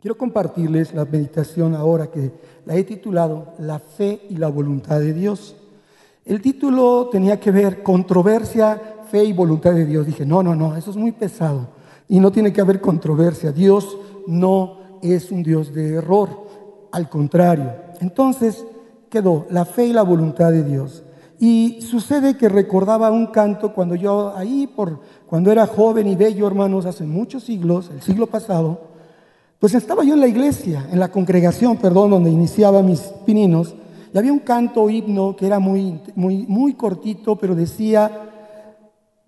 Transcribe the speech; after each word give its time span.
Quiero 0.00 0.16
compartirles 0.16 0.94
la 0.94 1.04
meditación 1.04 1.74
ahora 1.74 2.06
que 2.06 2.32
la 2.64 2.74
he 2.74 2.84
titulado 2.84 3.48
La 3.58 3.78
fe 3.78 4.22
y 4.30 4.36
la 4.36 4.48
voluntad 4.48 4.98
de 4.98 5.12
Dios. 5.12 5.56
El 6.24 6.40
título 6.40 7.10
tenía 7.12 7.38
que 7.38 7.50
ver 7.50 7.82
controversia, 7.82 8.80
fe 9.10 9.24
y 9.24 9.34
voluntad 9.34 9.72
de 9.72 9.84
Dios. 9.84 10.06
Dije, 10.06 10.24
no, 10.24 10.42
no, 10.42 10.54
no, 10.54 10.74
eso 10.74 10.90
es 10.90 10.96
muy 10.96 11.12
pesado 11.12 11.68
y 12.08 12.18
no 12.18 12.32
tiene 12.32 12.50
que 12.50 12.62
haber 12.62 12.80
controversia. 12.80 13.52
Dios 13.52 13.98
no 14.26 14.78
es 15.02 15.30
un 15.30 15.42
Dios 15.42 15.74
de 15.74 15.96
error, 15.96 16.30
al 16.92 17.10
contrario. 17.10 17.70
Entonces 18.00 18.64
quedó 19.10 19.46
la 19.50 19.66
fe 19.66 19.88
y 19.88 19.92
la 19.92 20.02
voluntad 20.02 20.50
de 20.50 20.64
Dios. 20.64 21.02
Y 21.38 21.82
sucede 21.82 22.38
que 22.38 22.48
recordaba 22.48 23.10
un 23.10 23.26
canto 23.26 23.74
cuando 23.74 23.96
yo 23.96 24.34
ahí, 24.34 24.66
por 24.66 25.00
cuando 25.26 25.52
era 25.52 25.66
joven 25.66 26.06
y 26.06 26.16
bello, 26.16 26.46
hermanos, 26.46 26.86
hace 26.86 27.04
muchos 27.04 27.44
siglos, 27.44 27.90
el 27.92 28.00
siglo 28.00 28.26
pasado, 28.26 28.89
pues 29.60 29.74
estaba 29.74 30.02
yo 30.02 30.14
en 30.14 30.20
la 30.20 30.26
iglesia, 30.26 30.88
en 30.90 30.98
la 30.98 31.12
congregación, 31.12 31.76
perdón, 31.76 32.10
donde 32.10 32.30
iniciaba 32.30 32.82
mis 32.82 33.00
pininos, 33.26 33.74
y 34.12 34.18
había 34.18 34.32
un 34.32 34.40
canto 34.40 34.88
himno 34.90 35.36
que 35.36 35.46
era 35.46 35.60
muy, 35.60 36.00
muy, 36.16 36.46
muy 36.48 36.74
cortito, 36.74 37.36
pero 37.36 37.54
decía, 37.54 38.10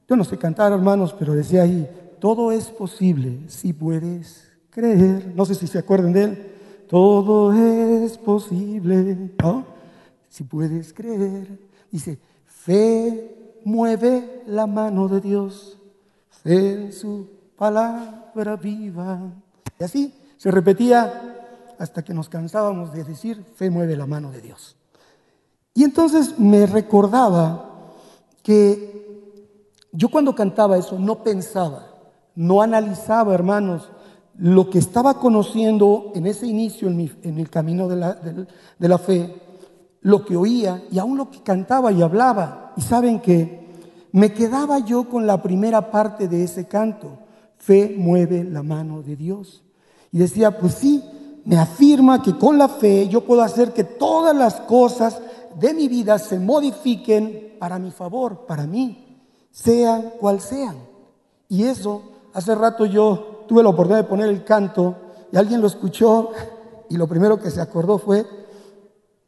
yo 0.09 0.17
no 0.17 0.25
sé 0.25 0.39
cantar, 0.39 0.73
hermanos, 0.73 1.15
pero 1.17 1.35
decía 1.35 1.63
ahí, 1.63 1.89
todo 2.19 2.51
es 2.51 2.71
posible 2.71 3.41
si 3.47 3.73
puedes 3.73 4.51
creer. 4.71 5.33
No 5.37 5.45
sé 5.45 5.55
si 5.55 5.67
se 5.67 5.79
acuerdan 5.79 6.13
de 6.13 6.25
él. 6.25 6.47
Todo 6.89 7.53
es 7.53 8.19
posible, 8.19 9.33
¿no? 9.41 9.65
Si 10.29 10.45
puedes 10.45 10.93
creer. 10.93 11.59
Dice, 11.91 12.19
fe 12.47 13.61
mueve 13.65 14.43
la 14.47 14.67
mano 14.67 15.09
de 15.09 15.21
Dios, 15.21 15.79
fe 16.43 16.85
en 16.85 16.93
su 16.93 17.29
palabra 17.57 18.57
viva. 18.57 19.21
Y 19.79 19.85
así 19.85 20.13
se 20.43 20.51
repetía 20.51 21.77
hasta 21.79 22.03
que 22.03 22.13
nos 22.13 22.29
cansábamos 22.29 22.93
de 22.93 23.05
decir, 23.05 23.45
fe 23.55 23.71
mueve 23.71 23.97
la 23.97 24.07
mano 24.07 24.33
de 24.33 24.41
Dios. 24.41 24.75
Y 25.73 25.85
entonces 25.85 26.37
me 26.37 26.67
recordaba 26.67 27.93
que 28.43 29.39
yo 29.93 30.09
cuando 30.09 30.35
cantaba 30.35 30.77
eso 30.79 30.99
no 30.99 31.23
pensaba, 31.23 31.95
no 32.35 32.61
analizaba, 32.61 33.35
hermanos, 33.35 33.89
lo 34.37 34.69
que 34.69 34.81
estaba 34.81 35.21
conociendo 35.21 36.11
en 36.17 36.27
ese 36.27 36.49
inicio, 36.49 36.89
en, 36.89 37.39
el 37.39 37.49
camino 37.49 37.87
de 37.87 37.97
la, 37.97 38.15
de 38.15 38.89
la 38.89 38.99
fe, 38.99 39.41
lo 40.01 40.25
que 40.25 40.37
oía 40.37 40.83
y 40.91 40.99
aún 40.99 41.19
lo 41.19 41.31
que 41.31 41.41
cantaba 41.45 41.93
y 41.93 42.03
hablaba. 42.03 42.73
Y 42.77 42.81
saben 42.81 43.21
que 43.21 43.65
me 44.11 44.33
quedaba 44.33 44.81
yo 44.81 45.09
con 45.09 45.25
la 45.25 45.41
primera 45.41 45.93
parte 45.93 46.27
de 46.27 46.43
ese 46.43 46.67
canto. 46.67 47.21
Fe 47.59 47.95
mueve 47.97 48.43
la 48.43 48.65
mano 48.65 49.03
de 49.03 49.15
Dios. 49.15 49.63
Y 50.13 50.19
decía, 50.19 50.59
pues 50.59 50.75
sí, 50.75 51.03
me 51.45 51.57
afirma 51.57 52.23
que 52.23 52.37
con 52.37 52.59
la 52.59 52.69
fe 52.69 53.09
yo 53.09 53.25
puedo 53.25 53.43
hacer 53.43 53.73
que 53.73 53.83
todas 53.83 54.37
las 54.37 54.61
cosas 54.61 55.21
de 55.59 55.75
mi 55.75 55.89
vida 55.89 56.19
se 56.19 56.39
modifiquen 56.39 57.57
para 57.59 57.79
mi 57.79 57.91
favor, 57.91 58.47
para 58.47 58.67
mí, 58.67 59.19
sean 59.51 60.13
cual 60.21 60.41
sean. 60.41 60.77
Y 61.49 61.65
eso, 61.65 62.03
hace 62.33 62.55
rato 62.55 62.87
yo 62.87 63.45
tuve 63.49 63.63
la 63.63 63.71
oportunidad 63.71 64.03
de 64.03 64.09
poner 64.09 64.29
el 64.29 64.45
canto 64.45 64.97
y 65.33 65.37
alguien 65.37 65.61
lo 65.61 65.67
escuchó 65.67 66.31
y 66.91 66.97
lo 66.97 67.09
primero 67.09 67.41
que 67.41 67.51
se 67.51 67.61
acordó 67.61 67.99
fue, 67.99 68.27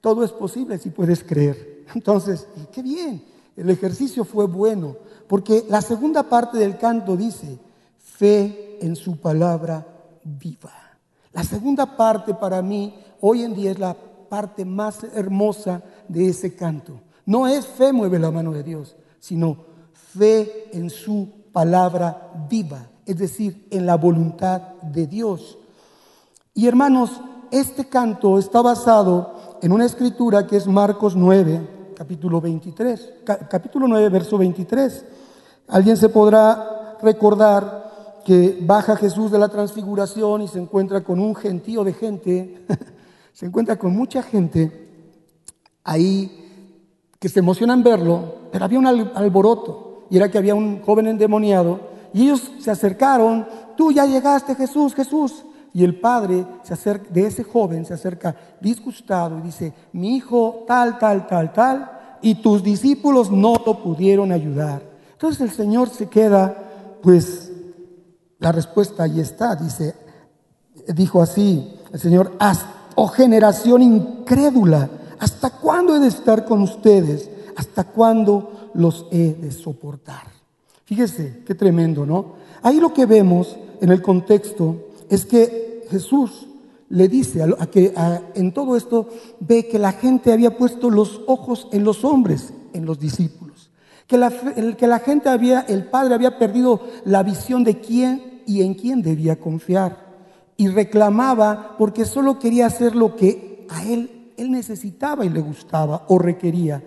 todo 0.00 0.22
es 0.22 0.32
posible 0.32 0.78
si 0.78 0.90
puedes 0.90 1.24
creer. 1.24 1.86
Entonces, 1.94 2.46
qué 2.72 2.82
bien, 2.82 3.24
el 3.56 3.70
ejercicio 3.70 4.24
fue 4.24 4.46
bueno, 4.46 4.96
porque 5.28 5.64
la 5.68 5.80
segunda 5.80 6.24
parte 6.24 6.58
del 6.58 6.76
canto 6.76 7.16
dice, 7.16 7.58
fe 7.98 8.78
en 8.82 8.96
su 8.96 9.16
palabra 9.16 9.93
viva. 10.24 10.72
La 11.32 11.44
segunda 11.44 11.96
parte 11.96 12.34
para 12.34 12.62
mí 12.62 12.94
hoy 13.20 13.42
en 13.42 13.54
día 13.54 13.70
es 13.70 13.78
la 13.78 13.94
parte 14.28 14.64
más 14.64 15.04
hermosa 15.14 15.82
de 16.08 16.28
ese 16.28 16.54
canto. 16.54 17.00
No 17.26 17.46
es 17.46 17.66
fe 17.66 17.92
mueve 17.92 18.18
la 18.18 18.30
mano 18.30 18.52
de 18.52 18.62
Dios, 18.62 18.96
sino 19.18 19.56
fe 19.92 20.70
en 20.72 20.90
su 20.90 21.28
palabra 21.52 22.32
viva, 22.48 22.88
es 23.06 23.18
decir, 23.18 23.66
en 23.70 23.86
la 23.86 23.96
voluntad 23.96 24.60
de 24.82 25.06
Dios. 25.06 25.58
Y 26.52 26.66
hermanos, 26.66 27.20
este 27.50 27.88
canto 27.88 28.38
está 28.38 28.60
basado 28.62 29.58
en 29.62 29.72
una 29.72 29.86
escritura 29.86 30.46
que 30.46 30.56
es 30.56 30.66
Marcos 30.66 31.16
9, 31.16 31.92
capítulo 31.96 32.40
23, 32.40 33.12
capítulo 33.48 33.86
9, 33.88 34.08
verso 34.08 34.36
23. 34.38 35.04
Alguien 35.68 35.96
se 35.96 36.08
podrá 36.08 36.98
recordar 37.00 37.83
que 38.24 38.58
baja 38.60 38.96
Jesús 38.96 39.30
de 39.30 39.38
la 39.38 39.48
transfiguración 39.48 40.42
y 40.42 40.48
se 40.48 40.58
encuentra 40.58 41.02
con 41.02 41.20
un 41.20 41.34
gentío 41.34 41.84
de 41.84 41.92
gente, 41.92 42.64
se 43.32 43.46
encuentra 43.46 43.76
con 43.76 43.94
mucha 43.94 44.22
gente 44.22 44.88
ahí 45.84 46.40
que 47.18 47.28
se 47.28 47.40
emocionan 47.40 47.82
verlo, 47.82 48.34
pero 48.50 48.64
había 48.64 48.78
un 48.78 48.86
alboroto 48.86 50.06
y 50.10 50.16
era 50.16 50.30
que 50.30 50.38
había 50.38 50.54
un 50.54 50.82
joven 50.82 51.06
endemoniado 51.06 51.80
y 52.12 52.22
ellos 52.22 52.52
se 52.58 52.70
acercaron, 52.70 53.46
tú 53.76 53.90
ya 53.90 54.06
llegaste 54.06 54.54
Jesús, 54.54 54.94
Jesús. 54.94 55.44
Y 55.76 55.82
el 55.82 55.98
padre 55.98 56.46
se 56.62 56.74
acerca, 56.74 57.10
de 57.12 57.26
ese 57.26 57.42
joven 57.42 57.84
se 57.84 57.94
acerca 57.94 58.36
disgustado 58.60 59.40
y 59.40 59.42
dice, 59.42 59.72
mi 59.92 60.14
hijo 60.14 60.62
tal, 60.68 60.98
tal, 60.98 61.26
tal, 61.26 61.52
tal, 61.52 61.90
y 62.22 62.36
tus 62.36 62.62
discípulos 62.62 63.32
no 63.32 63.54
lo 63.66 63.82
pudieron 63.82 64.30
ayudar. 64.30 64.82
Entonces 65.12 65.40
el 65.40 65.50
Señor 65.50 65.88
se 65.88 66.08
queda 66.08 66.56
pues 67.02 67.43
la 68.38 68.52
respuesta 68.52 69.04
ahí 69.04 69.20
está, 69.20 69.56
dice, 69.56 69.94
dijo 70.94 71.22
así 71.22 71.74
el 71.92 72.00
Señor, 72.00 72.32
oh 72.96 73.08
generación 73.08 73.82
incrédula, 73.82 74.90
¿hasta 75.18 75.50
cuándo 75.50 75.96
he 75.96 76.00
de 76.00 76.08
estar 76.08 76.44
con 76.44 76.62
ustedes? 76.62 77.30
¿Hasta 77.56 77.84
cuándo 77.84 78.70
los 78.74 79.06
he 79.12 79.34
de 79.34 79.52
soportar? 79.52 80.26
Fíjese, 80.84 81.42
qué 81.46 81.54
tremendo, 81.54 82.04
¿no? 82.04 82.34
Ahí 82.62 82.80
lo 82.80 82.92
que 82.92 83.06
vemos 83.06 83.56
en 83.80 83.90
el 83.90 84.02
contexto 84.02 84.88
es 85.08 85.24
que 85.24 85.86
Jesús 85.90 86.46
le 86.88 87.08
dice 87.08 87.42
a, 87.42 87.66
que 87.66 87.94
en 88.34 88.52
todo 88.52 88.76
esto 88.76 89.08
ve 89.40 89.68
que 89.68 89.78
la 89.78 89.92
gente 89.92 90.32
había 90.32 90.56
puesto 90.56 90.90
los 90.90 91.22
ojos 91.26 91.68
en 91.72 91.84
los 91.84 92.04
hombres, 92.04 92.52
en 92.72 92.84
los 92.84 92.98
discípulos. 92.98 93.53
Que 94.06 94.18
la, 94.18 94.30
que 94.30 94.86
la 94.86 94.98
gente 94.98 95.28
había, 95.28 95.60
el 95.60 95.84
Padre 95.84 96.14
había 96.14 96.38
perdido 96.38 96.80
la 97.04 97.22
visión 97.22 97.64
de 97.64 97.80
quién 97.80 98.42
y 98.46 98.62
en 98.62 98.74
quién 98.74 99.02
debía 99.02 99.40
confiar. 99.40 100.04
Y 100.56 100.68
reclamaba 100.68 101.76
porque 101.78 102.04
solo 102.04 102.38
quería 102.38 102.66
hacer 102.66 102.94
lo 102.94 103.16
que 103.16 103.66
a 103.68 103.84
él, 103.84 104.32
él 104.36 104.50
necesitaba 104.50 105.24
y 105.24 105.30
le 105.30 105.40
gustaba 105.40 106.04
o 106.08 106.18
requería. 106.18 106.82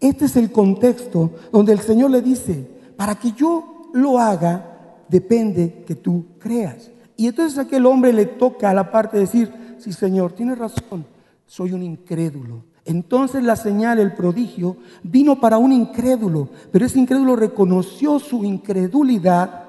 Este 0.00 0.24
es 0.24 0.36
el 0.36 0.50
contexto 0.50 1.30
donde 1.52 1.72
el 1.72 1.80
Señor 1.80 2.10
le 2.10 2.22
dice, 2.22 2.68
para 2.96 3.14
que 3.14 3.32
yo 3.32 3.90
lo 3.92 4.18
haga, 4.18 4.96
depende 5.08 5.84
que 5.86 5.94
tú 5.94 6.24
creas. 6.38 6.90
Y 7.16 7.28
entonces 7.28 7.58
aquel 7.58 7.86
hombre 7.86 8.12
le 8.12 8.26
toca 8.26 8.70
a 8.70 8.74
la 8.74 8.90
parte 8.90 9.16
de 9.16 9.24
decir, 9.24 9.76
sí 9.78 9.92
Señor, 9.92 10.32
tienes 10.32 10.58
razón, 10.58 11.06
soy 11.46 11.72
un 11.72 11.82
incrédulo. 11.82 12.64
Entonces 12.84 13.44
la 13.44 13.56
señal, 13.56 13.98
el 14.00 14.14
prodigio, 14.14 14.76
vino 15.02 15.40
para 15.40 15.58
un 15.58 15.72
incrédulo, 15.72 16.48
pero 16.70 16.84
ese 16.84 16.98
incrédulo 16.98 17.36
reconoció 17.36 18.18
su 18.18 18.44
incredulidad 18.44 19.62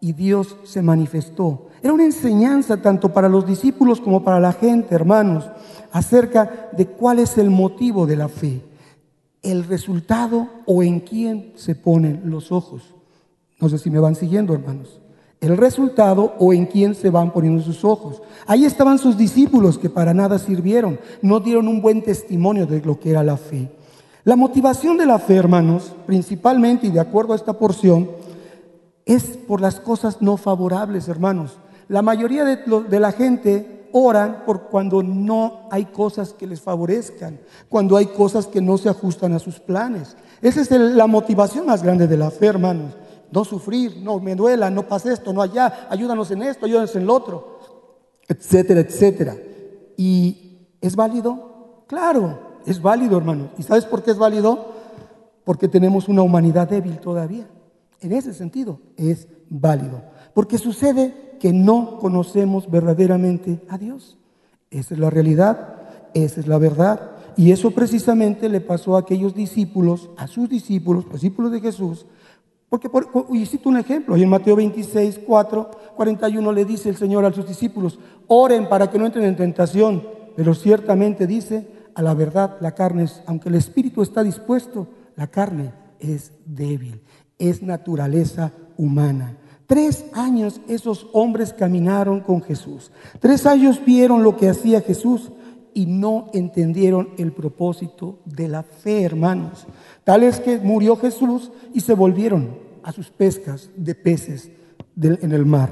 y 0.00 0.12
Dios 0.12 0.56
se 0.64 0.82
manifestó. 0.82 1.68
Era 1.82 1.92
una 1.92 2.04
enseñanza 2.04 2.82
tanto 2.82 3.12
para 3.12 3.28
los 3.28 3.46
discípulos 3.46 4.00
como 4.00 4.24
para 4.24 4.40
la 4.40 4.52
gente, 4.52 4.94
hermanos, 4.94 5.48
acerca 5.92 6.68
de 6.72 6.86
cuál 6.86 7.20
es 7.20 7.38
el 7.38 7.50
motivo 7.50 8.06
de 8.06 8.16
la 8.16 8.28
fe, 8.28 8.62
el 9.42 9.64
resultado 9.64 10.48
o 10.66 10.82
en 10.82 11.00
quién 11.00 11.52
se 11.54 11.74
ponen 11.74 12.22
los 12.24 12.50
ojos. 12.50 12.94
No 13.60 13.68
sé 13.68 13.78
si 13.78 13.90
me 13.90 14.00
van 14.00 14.14
siguiendo, 14.14 14.54
hermanos. 14.54 15.00
El 15.40 15.56
resultado 15.56 16.34
o 16.38 16.52
en 16.52 16.66
quién 16.66 16.94
se 16.94 17.10
van 17.10 17.32
poniendo 17.32 17.62
sus 17.62 17.84
ojos. 17.84 18.20
Ahí 18.46 18.64
estaban 18.64 18.98
sus 18.98 19.16
discípulos 19.16 19.78
que 19.78 19.88
para 19.88 20.12
nada 20.12 20.38
sirvieron, 20.38 20.98
no 21.22 21.38
dieron 21.38 21.68
un 21.68 21.80
buen 21.80 22.02
testimonio 22.02 22.66
de 22.66 22.80
lo 22.80 22.98
que 22.98 23.10
era 23.10 23.22
la 23.22 23.36
fe. 23.36 23.70
La 24.24 24.36
motivación 24.36 24.98
de 24.98 25.06
la 25.06 25.18
fe, 25.18 25.36
hermanos, 25.36 25.94
principalmente 26.06 26.86
y 26.86 26.90
de 26.90 27.00
acuerdo 27.00 27.32
a 27.32 27.36
esta 27.36 27.54
porción, 27.54 28.10
es 29.06 29.24
por 29.24 29.60
las 29.60 29.80
cosas 29.80 30.20
no 30.20 30.36
favorables, 30.36 31.08
hermanos. 31.08 31.56
La 31.88 32.02
mayoría 32.02 32.44
de, 32.44 33.00
la 33.00 33.12
gente 33.12 33.88
oran 33.92 34.42
por 34.44 34.64
cuando 34.64 35.02
no 35.02 35.60
hay 35.70 35.86
cosas 35.86 36.34
que 36.34 36.46
les 36.46 36.60
favorezcan, 36.60 37.40
cuando 37.70 37.96
hay 37.96 38.06
cosas 38.06 38.46
que 38.46 38.60
no 38.60 38.76
se 38.76 38.90
ajustan 38.90 39.32
a 39.32 39.38
sus 39.38 39.60
planes. 39.60 40.14
Esa 40.42 40.60
es 40.60 40.70
la 40.70 41.06
motivación 41.06 41.64
más 41.64 41.82
grande 41.82 42.06
de 42.06 42.18
la 42.18 42.30
fe, 42.30 42.46
hermanos. 42.46 42.92
No 43.30 43.44
sufrir, 43.44 43.98
no 44.02 44.20
me 44.20 44.34
duela, 44.34 44.70
no 44.70 44.88
pase 44.88 45.12
esto, 45.12 45.32
no 45.32 45.42
allá, 45.42 45.88
ayúdanos 45.90 46.30
en 46.30 46.42
esto, 46.42 46.66
ayúdanos 46.66 46.94
en 46.96 47.06
lo 47.06 47.14
otro, 47.14 47.58
etcétera, 48.26 48.80
etcétera. 48.80 49.36
¿Y 49.96 50.66
es 50.80 50.96
válido? 50.96 51.84
Claro, 51.86 52.38
es 52.66 52.80
válido, 52.80 53.18
hermanos. 53.18 53.50
¿Y 53.58 53.62
sabes 53.62 53.84
por 53.84 54.02
qué 54.02 54.12
es 54.12 54.18
válido? 54.18 54.72
Porque 55.44 55.68
tenemos 55.68 56.08
una 56.08 56.22
humanidad 56.22 56.68
débil 56.68 56.98
todavía. 56.98 57.48
En 58.00 58.12
ese 58.12 58.32
sentido 58.32 58.80
es 58.96 59.28
válido. 59.48 60.02
Porque 60.34 60.58
sucede 60.58 61.36
que 61.40 61.52
no 61.52 61.98
conocemos 61.98 62.70
verdaderamente 62.70 63.60
a 63.68 63.78
Dios. 63.78 64.18
Esa 64.70 64.94
es 64.94 65.00
la 65.00 65.10
realidad, 65.10 65.76
esa 66.14 66.40
es 66.40 66.46
la 66.46 66.58
verdad. 66.58 67.12
Y 67.36 67.52
eso 67.52 67.70
precisamente 67.70 68.48
le 68.48 68.60
pasó 68.60 68.96
a 68.96 69.00
aquellos 69.00 69.34
discípulos, 69.34 70.10
a 70.16 70.26
sus 70.26 70.48
discípulos, 70.48 71.10
discípulos 71.10 71.52
de 71.52 71.60
Jesús, 71.60 72.06
porque, 72.68 72.88
por, 72.88 73.08
y 73.32 73.46
cito 73.46 73.68
un 73.68 73.78
ejemplo, 73.78 74.16
y 74.16 74.22
en 74.22 74.28
Mateo 74.28 74.56
26, 74.56 75.20
4, 75.26 75.70
41 75.96 76.52
le 76.52 76.64
dice 76.64 76.88
el 76.88 76.96
Señor 76.96 77.24
a 77.24 77.32
sus 77.32 77.48
discípulos, 77.48 77.98
oren 78.26 78.68
para 78.68 78.90
que 78.90 78.98
no 78.98 79.06
entren 79.06 79.24
en 79.24 79.36
tentación, 79.36 80.06
pero 80.36 80.54
ciertamente 80.54 81.26
dice, 81.26 81.66
a 81.94 82.02
la 82.02 82.14
verdad, 82.14 82.56
la 82.60 82.72
carne 82.72 83.04
es, 83.04 83.22
aunque 83.26 83.48
el 83.48 83.54
espíritu 83.54 84.02
está 84.02 84.22
dispuesto, 84.22 84.86
la 85.16 85.28
carne 85.28 85.72
es 85.98 86.32
débil, 86.44 87.00
es 87.38 87.62
naturaleza 87.62 88.52
humana. 88.76 89.36
Tres 89.66 90.04
años 90.14 90.60
esos 90.68 91.08
hombres 91.12 91.52
caminaron 91.52 92.20
con 92.20 92.42
Jesús. 92.42 92.90
Tres 93.18 93.46
años 93.46 93.84
vieron 93.84 94.22
lo 94.22 94.36
que 94.36 94.48
hacía 94.48 94.80
Jesús 94.80 95.30
y 95.78 95.86
no 95.86 96.26
entendieron 96.32 97.10
el 97.18 97.30
propósito 97.30 98.18
de 98.24 98.48
la 98.48 98.64
fe, 98.64 99.04
hermanos. 99.04 99.64
Tal 100.02 100.24
es 100.24 100.40
que 100.40 100.58
murió 100.58 100.96
Jesús 100.96 101.52
y 101.72 101.82
se 101.82 101.94
volvieron 101.94 102.58
a 102.82 102.90
sus 102.90 103.10
pescas 103.10 103.70
de 103.76 103.94
peces 103.94 104.50
en 105.00 105.30
el 105.30 105.46
mar. 105.46 105.70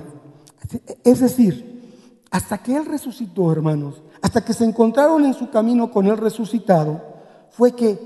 Es 1.02 1.18
decir, 1.18 2.22
hasta 2.30 2.58
que 2.58 2.76
Él 2.76 2.86
resucitó, 2.86 3.50
hermanos, 3.50 4.00
hasta 4.22 4.44
que 4.44 4.52
se 4.52 4.64
encontraron 4.64 5.24
en 5.24 5.34
su 5.34 5.50
camino 5.50 5.90
con 5.90 6.06
Él 6.06 6.18
resucitado, 6.18 7.02
fue 7.50 7.72
que 7.72 7.98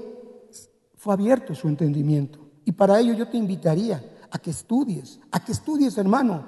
fue 0.97 1.13
abierto 1.13 1.55
su 1.55 1.69
entendimiento. 1.69 2.39
Y 2.65 2.73
para 2.73 2.99
ello 2.99 3.13
yo 3.13 3.29
te 3.29 3.37
invitaría 3.37 4.03
a 4.31 4.39
que 4.39 4.53
estudies, 4.53 5.21
a 5.31 5.45
que 5.45 5.53
estudies, 5.53 5.99
hermano, 5.99 6.47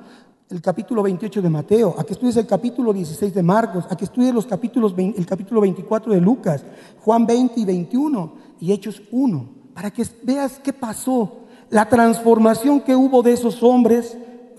el 0.51 0.61
capítulo 0.61 1.03
28 1.03 1.41
de 1.41 1.49
Mateo, 1.49 1.95
a 1.99 2.05
que 2.05 2.13
estudies 2.13 2.37
el 2.37 2.47
capítulo 2.47 2.93
16 2.93 3.33
de 3.33 3.43
Marcos, 3.43 3.87
a 3.89 3.97
que 3.97 4.05
estudies 4.05 4.35
los 4.35 4.47
capítulos, 4.47 4.95
el 4.97 5.27
capítulo 5.27 5.61
24 5.61 6.13
de 6.13 6.21
Lucas, 6.21 6.65
Juan 7.01 7.27
20 7.27 7.61
y 7.61 7.65
21 7.65 8.33
y 8.61 8.73
Hechos 8.73 9.03
1, 9.11 9.49
para 9.75 9.91
que 9.91 10.05
veas 10.23 10.61
qué 10.63 10.73
pasó, 10.73 11.39
la 11.71 11.89
transformación 11.89 12.83
que 12.83 12.95
hubo 12.95 13.23
de 13.23 13.33
esos 13.33 13.63
hombres 13.63 14.17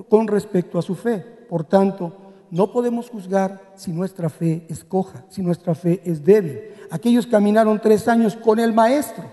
con 0.10 0.28
respecto 0.28 0.80
a 0.80 0.82
su 0.82 0.96
fe. 0.96 1.20
Por 1.48 1.64
tanto, 1.64 2.12
no 2.50 2.72
podemos 2.72 3.10
juzgar 3.10 3.74
si 3.76 3.92
nuestra 3.92 4.30
fe 4.30 4.66
es 4.70 4.84
coja, 4.84 5.26
si 5.30 5.42
nuestra 5.44 5.76
fe 5.76 6.02
es 6.06 6.24
débil. 6.24 6.60
Aquellos 6.90 7.28
caminaron 7.28 7.80
tres 7.80 8.08
años 8.08 8.36
con 8.36 8.60
el 8.60 8.74
maestro 8.74 9.26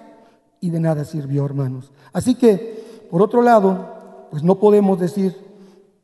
y 0.61 0.71
de 0.71 0.81
nada 0.81 1.05
sirvió, 1.05 1.45
hermanos. 1.45 1.91
Así 2.13 2.35
que, 2.35 3.07
por 3.11 3.23
otro 3.23 3.43
lado, 3.43 4.27
pues 4.31 4.43
no 4.43 4.59
podemos 4.59 5.01
decir 5.01 5.50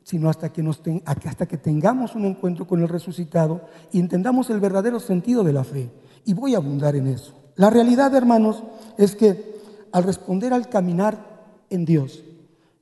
sino 0.06 0.30
hasta 0.30 0.52
que, 0.52 0.62
nos 0.62 0.80
hasta 1.04 1.46
que 1.46 1.56
tengamos 1.56 2.14
un 2.14 2.26
encuentro 2.26 2.64
con 2.64 2.80
el 2.80 2.88
resucitado 2.88 3.62
y 3.90 3.98
entendamos 3.98 4.48
el 4.50 4.60
verdadero 4.60 5.00
sentido 5.00 5.42
de 5.42 5.52
la 5.52 5.64
fe. 5.64 5.90
Y 6.24 6.32
voy 6.32 6.54
a 6.54 6.58
abundar 6.58 6.94
en 6.94 7.08
eso. 7.08 7.34
La 7.56 7.70
realidad, 7.70 8.14
hermanos, 8.14 8.62
es 8.96 9.16
que 9.16 9.56
al 9.90 10.04
responder 10.04 10.52
al 10.52 10.68
caminar 10.68 11.18
en 11.70 11.84
Dios, 11.84 12.22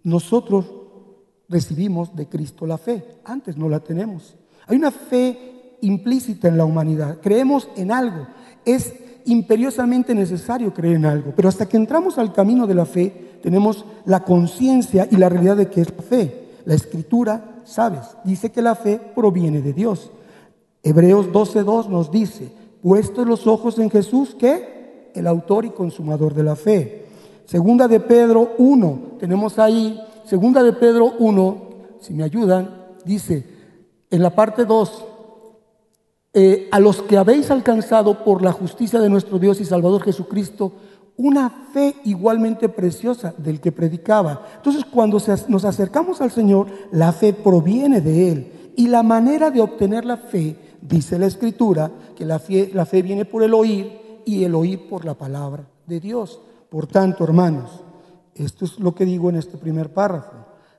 nosotros 0.03 0.67
recibimos 1.49 2.15
de 2.15 2.29
Cristo 2.29 2.67
la 2.67 2.77
fe. 2.77 3.03
Antes 3.25 3.57
no 3.57 3.71
la 3.71 3.81
tenemos. 3.81 4.35
Hay 4.67 4.77
una 4.77 4.91
fe 4.91 5.79
implícita 5.81 6.49
en 6.49 6.59
la 6.59 6.67
humanidad. 6.67 7.21
Creemos 7.23 7.71
en 7.77 7.91
algo. 7.91 8.27
Es 8.67 8.93
imperiosamente 9.25 10.15
necesario 10.15 10.75
creer 10.75 10.97
en 10.97 11.07
algo. 11.07 11.33
Pero 11.35 11.49
hasta 11.49 11.67
que 11.67 11.79
entramos 11.79 12.19
al 12.19 12.35
camino 12.35 12.67
de 12.67 12.75
la 12.75 12.85
fe, 12.85 13.39
tenemos 13.43 13.87
la 14.05 14.25
conciencia 14.25 15.09
y 15.11 15.17
la 15.17 15.31
realidad 15.31 15.57
de 15.57 15.71
que 15.71 15.81
es 15.81 15.89
fe. 16.07 16.44
La 16.65 16.75
escritura, 16.75 17.61
sabes, 17.65 18.17
dice 18.25 18.51
que 18.51 18.63
la 18.63 18.75
fe 18.75 19.01
proviene 19.15 19.61
de 19.61 19.73
Dios. 19.73 20.11
Hebreos 20.83 21.29
12.2 21.31 21.89
nos 21.89 22.11
dice, 22.11 22.51
puestos 22.83 23.27
los 23.27 23.47
ojos 23.47 23.79
en 23.79 23.91
Jesús, 23.91 24.35
que 24.35 25.11
el 25.15 25.27
autor 25.27 25.65
y 25.65 25.71
consumador 25.71 26.35
de 26.35 26.43
la 26.43 26.57
fe. 26.57 27.07
Segunda 27.47 27.89
de 27.89 28.01
Pedro 28.01 28.53
1, 28.59 29.17
tenemos 29.19 29.59
ahí, 29.59 30.01
segunda 30.25 30.63
de 30.63 30.73
Pedro 30.73 31.13
1, 31.19 31.57
si 32.01 32.15
me 32.15 32.25
ayudan, 32.25 32.85
dice, 33.05 33.45
en 34.11 34.23
la 34.23 34.35
parte 34.35 34.65
2, 34.65 35.05
eh, 36.37 36.69
a 36.73 36.81
los 36.81 37.03
que 37.03 37.17
habéis 37.17 37.51
alcanzado 37.51 38.25
por 38.25 38.43
la 38.43 38.53
justicia 38.53 38.99
de 38.99 39.09
nuestro 39.09 39.39
Dios 39.39 39.61
y 39.61 39.65
Salvador 39.65 40.03
Jesucristo, 40.03 40.73
una 41.17 41.49
fe 41.73 41.97
igualmente 42.05 42.69
preciosa 42.69 43.35
del 43.39 43.61
que 43.61 43.73
predicaba. 43.73 44.47
Entonces, 44.57 44.85
cuando 44.85 45.19
nos 45.49 45.65
acercamos 45.65 46.21
al 46.21 46.31
Señor, 46.31 46.67
la 46.91 47.13
fe 47.13 47.33
proviene 47.33 48.01
de 48.01 48.33
Él. 48.33 48.53
Y 48.77 48.89
la 48.89 49.03
manera 49.03 49.51
de 49.51 49.61
obtener 49.61 50.05
la 50.05 50.17
fe, 50.17 50.57
dice 50.81 51.19
la 51.19 51.27
Escritura, 51.27 51.91
que 52.17 52.25
la 52.25 52.39
fe, 52.39 53.03
viene 53.03 53.25
por 53.25 53.43
el 53.43 53.55
oír 53.55 54.21
y 54.25 54.43
el 54.45 54.55
oír 54.55 54.89
por 54.89 55.05
la 55.05 55.15
palabra 55.15 55.67
de 55.87 56.01
Dios. 56.01 56.41
Por 56.69 56.89
tanto, 56.89 57.23
hermanos, 57.23 57.71
esto 58.35 58.65
es 58.65 58.81
lo 58.81 58.95
que 58.95 59.05
digo 59.05 59.31
en 59.31 59.37
este 59.37 59.57
primer 59.57 59.93
párrafo. 59.93 60.33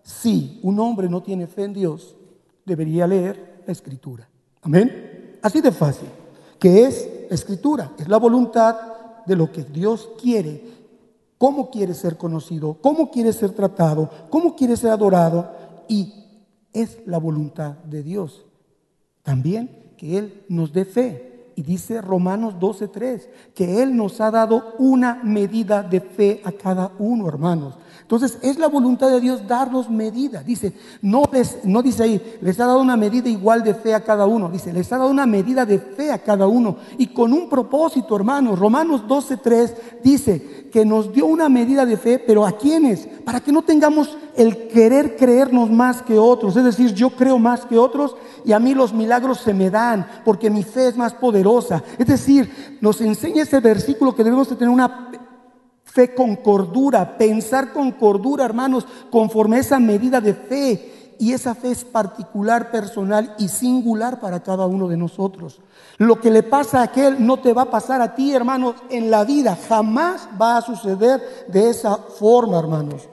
Si 0.04 0.60
un 0.64 0.80
hombre 0.80 1.08
no 1.08 1.24
tiene 1.24 1.48
fe 1.48 1.64
en 1.64 1.74
Dios, 1.74 2.16
debería 2.66 3.08
leer 3.08 3.64
la 3.66 3.72
Escritura. 3.72 4.28
Amén. 4.62 5.38
Así 5.42 5.62
de 5.62 5.72
fácil. 5.72 6.10
Que 6.60 6.84
es 6.84 7.10
la 7.30 7.36
Escritura? 7.36 7.92
Es 7.98 8.10
la 8.10 8.18
voluntad 8.18 8.95
de 9.26 9.36
lo 9.36 9.52
que 9.52 9.64
Dios 9.64 10.10
quiere, 10.22 10.64
cómo 11.38 11.70
quiere 11.70 11.94
ser 11.94 12.18
conocido, 12.18 12.78
cómo 12.82 13.12
quiere 13.12 13.34
ser 13.34 13.52
tratado, 13.52 14.10
cómo 14.30 14.56
quiere 14.56 14.78
ser 14.78 14.92
adorado 14.92 15.52
y 15.88 16.14
es 16.74 17.00
la 17.06 17.18
voluntad 17.18 17.72
de 17.86 18.04
Dios. 18.04 18.46
También 19.24 19.94
que 19.98 20.18
Él 20.18 20.44
nos 20.50 20.72
dé 20.74 20.86
fe. 20.86 21.35
Y 21.56 21.62
dice 21.62 22.02
Romanos 22.02 22.56
12:3 22.60 23.28
que 23.54 23.82
Él 23.82 23.96
nos 23.96 24.20
ha 24.20 24.30
dado 24.30 24.74
una 24.78 25.22
medida 25.24 25.84
de 25.84 26.02
fe 26.02 26.42
a 26.44 26.52
cada 26.52 26.92
uno, 27.00 27.28
hermanos. 27.28 27.76
Entonces 28.06 28.38
es 28.44 28.60
la 28.60 28.68
voluntad 28.68 29.10
de 29.10 29.20
Dios 29.20 29.48
darnos 29.48 29.90
medida. 29.90 30.44
Dice, 30.44 30.74
no, 31.02 31.24
les, 31.32 31.66
no 31.66 31.82
dice 31.82 32.04
ahí, 32.04 32.38
les 32.40 32.60
ha 32.60 32.68
dado 32.68 32.80
una 32.80 32.96
medida 32.96 33.30
igual 33.30 33.64
de 33.64 33.74
fe 33.74 33.96
a 33.96 34.04
cada 34.04 34.28
uno. 34.28 34.50
Dice, 34.50 34.72
les 34.72 34.92
ha 34.94 35.00
dado 35.00 35.10
una 35.10 35.26
medida 35.26 35.66
de 35.66 35.80
fe 35.80 36.12
a 36.12 36.20
cada 36.20 36.46
uno. 36.46 36.78
Y 37.00 37.08
con 37.08 37.34
un 37.34 37.50
propósito, 37.50 38.16
hermanos. 38.16 38.60
Romanos 38.60 39.02
12.3 39.08 39.74
dice 40.04 40.70
que 40.72 40.86
nos 40.86 41.12
dio 41.12 41.26
una 41.26 41.50
medida 41.50 41.84
de 41.84 41.98
fe, 41.98 42.20
pero 42.20 42.46
¿a 42.46 42.52
quiénes? 42.52 43.08
Para 43.26 43.40
que 43.40 43.52
no 43.52 43.64
tengamos 43.64 44.16
el 44.38 44.68
querer 44.68 45.16
creernos 45.16 45.70
más 45.70 46.02
que 46.02 46.18
otros. 46.18 46.56
Es 46.56 46.64
decir, 46.64 46.94
yo 46.94 47.12
creo 47.12 47.40
más 47.40 47.66
que 47.66 47.78
otros 47.78 48.16
y 48.44 48.52
a 48.52 48.60
mí 48.60 48.74
los 48.74 48.94
milagros 48.94 49.40
se 49.40 49.54
me 49.54 49.70
dan 49.70 50.08
porque 50.24 50.50
mi 50.50 50.64
fe 50.64 50.88
es 50.88 50.98
más 50.98 51.14
poderosa. 51.14 51.84
Es 51.98 52.08
decir, 52.08 52.78
nos 52.82 53.02
enseña 53.02 53.44
ese 53.44 53.60
versículo 53.60 54.16
que 54.16 54.24
debemos 54.24 54.50
de 54.50 54.56
tener 54.56 54.74
una 54.74 55.12
Fe 55.96 56.14
con 56.14 56.36
cordura, 56.36 57.18
pensar 57.18 57.72
con 57.72 57.94
cordura, 57.94 58.44
hermanos, 58.44 58.86
conforme 59.10 59.56
a 59.56 59.60
esa 59.62 59.80
medida 59.80 60.20
de 60.20 60.34
fe. 60.34 61.14
Y 61.18 61.32
esa 61.32 61.56
fe 61.56 61.72
es 61.72 61.86
particular, 61.86 62.70
personal 62.70 63.34
y 63.38 63.48
singular 63.48 64.20
para 64.20 64.44
cada 64.44 64.66
uno 64.66 64.90
de 64.90 64.98
nosotros. 64.98 65.62
Lo 65.98 66.20
que 66.20 66.32
le 66.32 66.44
pasa 66.44 66.82
a 66.82 66.84
aquel 66.84 67.26
no 67.26 67.38
te 67.38 67.54
va 67.54 67.62
a 67.62 67.72
pasar 67.72 68.02
a 68.02 68.14
ti, 68.14 68.34
hermanos, 68.34 68.76
en 68.90 69.10
la 69.10 69.24
vida. 69.24 69.58
Jamás 69.70 70.28
va 70.40 70.58
a 70.58 70.62
suceder 70.62 71.46
de 71.48 71.70
esa 71.70 71.96
forma, 71.96 72.60
hermanos. 72.60 73.08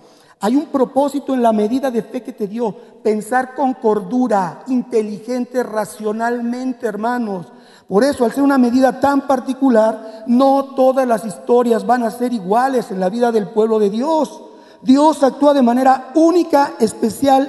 Hay 0.45 0.57
un 0.57 0.67
propósito 0.67 1.35
en 1.35 1.41
la 1.41 1.53
medida 1.53 1.89
de 1.93 2.03
fe 2.03 2.21
que 2.21 2.33
te 2.33 2.49
dio. 2.49 2.75
Pensar 3.01 3.55
con 3.55 3.75
cordura, 3.75 4.65
inteligente, 4.67 5.63
racionalmente, 5.63 6.85
hermanos. 6.85 7.47
Por 7.87 8.03
eso, 8.03 8.25
al 8.25 8.33
ser 8.33 8.43
una 8.43 8.59
medida 8.59 8.99
tan 8.99 9.29
particular, 9.29 10.25
no 10.27 10.75
todas 10.75 11.07
las 11.07 11.25
historias 11.25 11.87
van 11.87 12.03
a 12.03 12.11
ser 12.11 12.33
iguales 12.33 12.91
en 12.91 12.99
la 12.99 13.09
vida 13.09 13.31
del 13.31 13.51
pueblo 13.51 13.79
de 13.79 13.91
Dios. 13.91 14.43
Dios 14.83 15.23
actúa 15.23 15.55
de 15.55 15.63
manera 15.63 16.11
única, 16.17 16.73
especial 16.81 17.49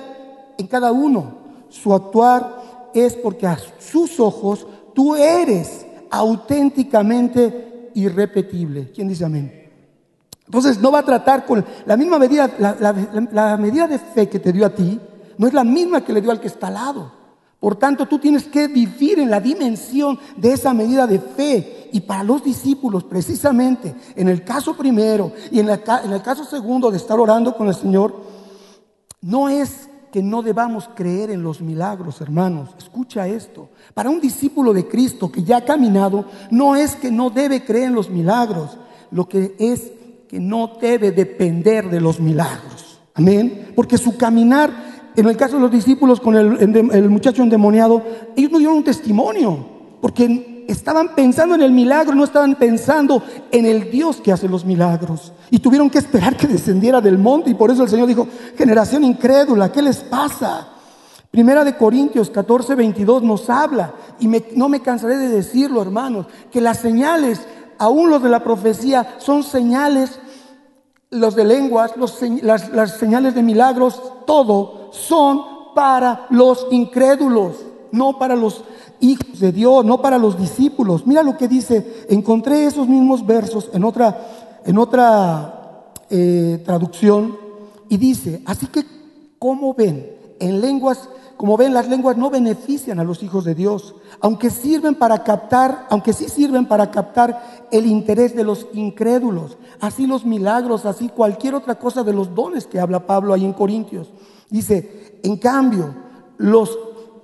en 0.59 0.67
cada 0.67 0.91
uno. 0.91 1.37
Su 1.69 1.95
actuar 1.95 2.91
es 2.93 3.15
porque 3.15 3.47
a 3.47 3.57
sus 3.79 4.19
ojos 4.19 4.67
tú 4.93 5.15
eres 5.15 5.83
auténticamente 6.11 7.89
irrepetible. 7.95 8.91
¿Quién 8.91 9.07
dice 9.07 9.25
amén? 9.25 9.62
Entonces 10.45 10.79
no 10.79 10.91
va 10.91 10.99
a 10.99 11.05
tratar 11.05 11.45
con 11.45 11.65
la 11.85 11.97
misma 11.97 12.19
medida, 12.19 12.49
la, 12.59 13.57
medida 13.57 13.87
de 13.87 13.99
fe 13.99 14.27
que 14.27 14.39
te 14.39 14.51
dio 14.51 14.65
a 14.65 14.69
ti, 14.69 14.99
no 15.37 15.47
es 15.47 15.53
la 15.53 15.63
misma 15.63 16.01
que 16.01 16.13
le 16.13 16.21
dio 16.21 16.31
al 16.31 16.39
que 16.39 16.47
está 16.47 16.67
al 16.67 16.73
lado. 16.73 17.11
Por 17.59 17.77
tanto, 17.77 18.05
tú 18.07 18.19
tienes 18.19 18.43
que 18.43 18.67
vivir 18.67 19.19
en 19.19 19.29
la 19.29 19.39
dimensión 19.39 20.19
de 20.35 20.51
esa 20.51 20.73
medida 20.73 21.07
de 21.07 21.19
fe. 21.19 21.89
Y 21.93 22.01
para 22.01 22.21
los 22.21 22.43
discípulos, 22.43 23.05
precisamente, 23.05 23.95
en 24.17 24.27
el 24.27 24.43
caso 24.43 24.75
primero 24.75 25.31
y 25.49 25.59
en, 25.59 25.69
el 25.69 26.21
caso 26.21 26.43
segundo 26.43 26.91
de 26.91 26.97
estar 26.97 27.17
orando 27.17 27.55
con 27.55 27.69
el 27.69 27.75
Señor, 27.75 28.13
no 29.21 29.47
es 29.47 29.87
que 30.11 30.21
no 30.21 30.41
debamos 30.41 30.89
creer 30.93 31.31
en 31.31 31.41
los 31.41 31.61
milagros, 31.61 32.19
hermanos. 32.19 32.69
Escucha 32.77 33.27
esto. 33.27 33.69
Para 33.93 34.09
un 34.09 34.19
discípulo 34.19 34.73
de 34.73 34.87
Cristo 34.87 35.31
que 35.31 35.43
ya 35.43 35.57
ha 35.57 35.65
caminado, 35.65 36.25
no 36.51 36.75
es 36.75 36.97
que 36.97 37.11
no 37.11 37.29
debe 37.29 37.63
creer 37.63 37.85
en 37.85 37.95
los 37.95 38.09
milagros. 38.09 38.77
Lo 39.09 39.29
que 39.29 39.55
es 39.57 39.93
que 40.33 40.39
no 40.39 40.79
debe 40.81 41.11
depender 41.11 41.91
de 41.91 42.01
los 42.01 42.19
milagros. 42.19 42.99
Amén. 43.13 43.71
Porque 43.75 43.99
su 43.99 44.17
caminar 44.17 45.11
en 45.15 45.27
el 45.27 45.37
caso 45.37 45.57
de 45.57 45.61
los 45.61 45.69
discípulos 45.69 46.19
con 46.19 46.35
el, 46.35 47.09
muchacho 47.11 47.43
endemoniado, 47.43 48.01
ellos 48.35 48.51
no 48.51 48.57
dieron 48.57 48.77
un 48.77 48.83
testimonio, 48.83 49.63
porque 50.01 50.65
estaban 50.67 51.13
pensando 51.13 51.53
en 51.53 51.61
el 51.61 51.71
milagro, 51.71 52.15
no 52.15 52.23
estaban 52.23 52.55
pensando 52.55 53.21
en 53.51 53.67
el 53.67 53.91
Dios 53.91 54.21
que 54.21 54.31
hace 54.31 54.49
los 54.49 54.65
milagros. 54.65 55.33
Y 55.51 55.59
tuvieron 55.59 55.87
que 55.91 55.99
esperar 55.99 56.35
que 56.35 56.47
descendiera 56.55 56.99
del 56.99 57.19
monte. 57.19 57.51
Y 57.51 57.53
por 57.53 57.69
eso 57.69 57.83
el 57.83 57.89
Señor 57.89 58.07
dijo, 58.07 58.27
generación 58.57 59.03
incrédula, 59.03 59.71
¿qué 59.71 59.83
les 59.83 59.97
pasa? 59.97 60.67
Primera 61.29 61.63
de 61.63 61.77
Corintios 61.77 62.31
14, 62.31 62.73
22 62.73 63.21
nos 63.21 63.51
habla, 63.51 63.93
y 64.19 64.27
no 64.55 64.67
me 64.67 64.79
cansaré 64.79 65.17
de 65.17 65.27
decirlo, 65.27 65.79
hermanos, 65.83 66.25
que 66.51 66.59
las 66.59 66.79
señales, 66.79 67.41
aún 67.77 68.09
los 68.09 68.23
de 68.23 68.29
la 68.29 68.43
profecía, 68.43 69.17
son 69.19 69.43
señales 69.43 70.19
los 71.13 71.35
de 71.35 71.45
lenguas, 71.45 71.93
las, 72.41 72.97
señales 72.97 73.35
de 73.35 73.43
milagros, 73.43 74.01
todo 74.25 74.89
son 74.91 75.41
para 75.73 76.25
los 76.29 76.67
incrédulos, 76.71 77.57
no 77.91 78.17
para 78.17 78.35
los 78.35 78.63
hijos 78.99 79.39
de 79.39 79.51
Dios, 79.51 79.85
no 79.85 80.01
para 80.01 80.17
los 80.17 80.37
discípulos. 80.37 81.05
Mira 81.05 81.23
lo 81.23 81.37
que 81.37 81.47
dice, 81.47 82.05
encontré 82.09 82.65
esos 82.65 82.87
mismos 82.87 83.25
versos 83.25 83.69
en 83.73 83.83
otra, 83.83 84.61
en 84.65 84.77
otra 84.77 85.91
eh, 86.09 86.61
traducción 86.65 87.37
y 87.89 87.97
dice, 87.97 88.41
así 88.45 88.67
que, 88.67 88.83
¿cómo 89.39 89.73
ven? 89.73 90.11
En 90.39 90.61
lenguas 90.61 91.09
como 91.37 91.57
ven, 91.57 91.73
las 91.73 91.89
lenguas 91.89 92.15
no 92.15 92.29
benefician 92.29 92.99
a 92.99 93.03
los 93.03 93.23
hijos 93.23 93.43
de 93.43 93.55
Dios, 93.55 93.95
aunque 94.21 94.49
sirven 94.49 94.95
para 94.95 95.23
captar, 95.23 95.87
aunque 95.89 96.13
sí 96.13 96.29
sirven 96.29 96.67
para 96.67 96.91
captar 96.91 97.67
el 97.71 97.85
interés 97.85 98.35
de 98.35 98.43
los 98.43 98.67
incrédulos. 98.73 99.57
Así 99.79 100.07
los 100.07 100.25
milagros, 100.25 100.85
así 100.85 101.09
cualquier 101.09 101.55
otra 101.55 101.75
cosa 101.75 102.03
de 102.03 102.13
los 102.13 102.33
dones 102.33 102.67
que 102.67 102.79
habla 102.79 103.07
Pablo 103.07 103.33
ahí 103.33 103.43
en 103.43 103.53
Corintios. 103.53 104.09
Dice, 104.49 105.19
en 105.23 105.37
cambio, 105.37 105.95
los 106.37 106.77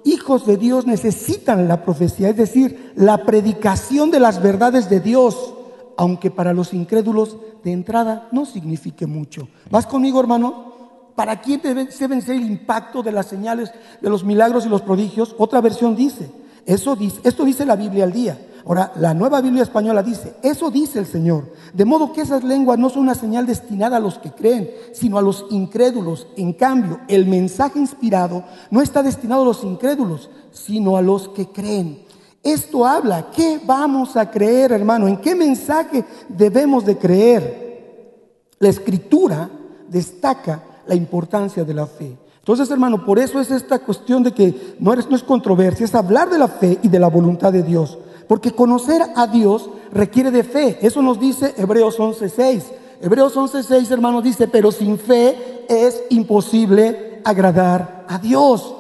hijos 0.03 0.45
de 0.45 0.57
Dios 0.57 0.87
necesitan 0.87 1.67
la 1.67 1.83
profecía, 1.83 2.29
es 2.29 2.37
decir, 2.37 2.93
la 2.95 3.25
predicación 3.25 4.11
de 4.11 4.19
las 4.19 4.41
verdades 4.41 4.89
de 4.89 4.99
Dios, 4.99 5.53
aunque 5.97 6.31
para 6.31 6.53
los 6.53 6.73
incrédulos 6.73 7.37
de 7.63 7.71
entrada 7.71 8.27
no 8.31 8.45
signifique 8.45 9.05
mucho. 9.05 9.47
¿Vas 9.69 9.85
conmigo, 9.85 10.19
hermano? 10.19 10.78
¿Para 11.19 11.41
quién 11.41 11.59
debe, 11.61 11.91
ser 11.91 12.13
el 12.13 12.45
impacto 12.45 13.03
de 13.03 13.11
las 13.11 13.25
señales, 13.25 13.73
de 13.99 14.09
los 14.09 14.23
milagros 14.23 14.65
y 14.65 14.69
los 14.69 14.83
prodigios? 14.83 15.35
Otra 15.38 15.59
versión 15.59 15.93
dice, 15.93 16.31
eso 16.65 16.95
dice, 16.95 17.19
esto 17.25 17.43
dice 17.43 17.65
la 17.65 17.75
Biblia 17.75 18.05
al 18.05 18.13
día. 18.13 18.39
Ahora, 18.65 18.93
la 18.95 19.13
nueva 19.13 19.41
Biblia 19.41 19.63
española 19.63 20.01
dice, 20.01 20.35
eso 20.41 20.71
dice 20.71 20.97
el 20.97 21.05
Señor. 21.05 21.53
De 21.73 21.83
modo 21.83 22.13
que 22.13 22.21
esas 22.21 22.45
lenguas 22.45 22.79
no 22.79 22.89
son 22.89 23.01
una 23.01 23.15
señal 23.15 23.45
destinada 23.45 23.97
a 23.97 23.99
los 23.99 24.17
que 24.17 24.31
creen, 24.31 24.71
sino 24.93 25.17
a 25.17 25.21
los 25.21 25.45
incrédulos. 25.49 26.25
En 26.38 26.53
cambio, 26.53 27.01
el 27.09 27.25
mensaje 27.25 27.79
inspirado 27.79 28.45
no 28.71 28.81
está 28.81 29.03
destinado 29.03 29.41
a 29.41 29.47
los 29.47 29.65
incrédulos, 29.65 30.29
sino 30.51 30.95
a 30.95 31.01
los 31.01 31.27
que 31.27 31.49
creen. 31.49 32.01
Esto 32.41 32.85
habla, 32.85 33.29
¿qué 33.35 33.59
vamos 33.65 34.15
a 34.15 34.31
creer, 34.31 34.71
hermano? 34.71 35.05
¿En 35.05 35.17
qué 35.17 35.35
mensaje 35.35 36.05
debemos 36.29 36.85
de 36.85 36.97
creer? 36.97 38.53
La 38.59 38.69
escritura 38.69 39.49
destaca 39.89 40.63
la 40.89 40.96
importancia 40.96 41.63
de 41.63 41.74
la 41.74 41.86
fe. 41.86 42.17
Entonces, 42.39 42.69
hermano, 42.72 43.05
por 43.05 43.19
eso 43.19 43.39
es 43.39 43.51
esta 43.51 43.77
cuestión 43.79 44.24
de 44.24 44.34
que 44.34 44.75
no, 44.79 44.96
no 44.96 45.15
es 45.15 45.24
controversia, 45.24 45.86
es 45.86 45.93
hablar 45.93 46.29
de 46.29 46.39
la 46.39 46.48
fe 46.48 46.79
y 46.81 46.89
de 46.89 47.00
la 47.00 47.08
voluntad 47.08 47.53
de 47.53 47.62
Dios. 47.62 48.00
Porque 48.27 48.51
conocer 48.51 49.01
a 49.15 49.27
Dios 49.27 49.69
requiere 49.93 50.31
de 50.31 50.43
fe. 50.43 50.79
Eso 50.81 51.01
nos 51.03 51.19
dice 51.19 51.53
Hebreos 51.58 52.00
11.6. 52.00 52.63
Hebreos 53.01 53.36
11.6, 53.36 53.91
hermano, 53.91 54.22
dice, 54.22 54.48
pero 54.48 54.72
sin 54.72 54.98
fe 54.98 55.65
es 55.69 56.03
imposible 56.10 57.22
agradar 57.24 58.05
a 58.08 58.17
Dios. 58.17 58.75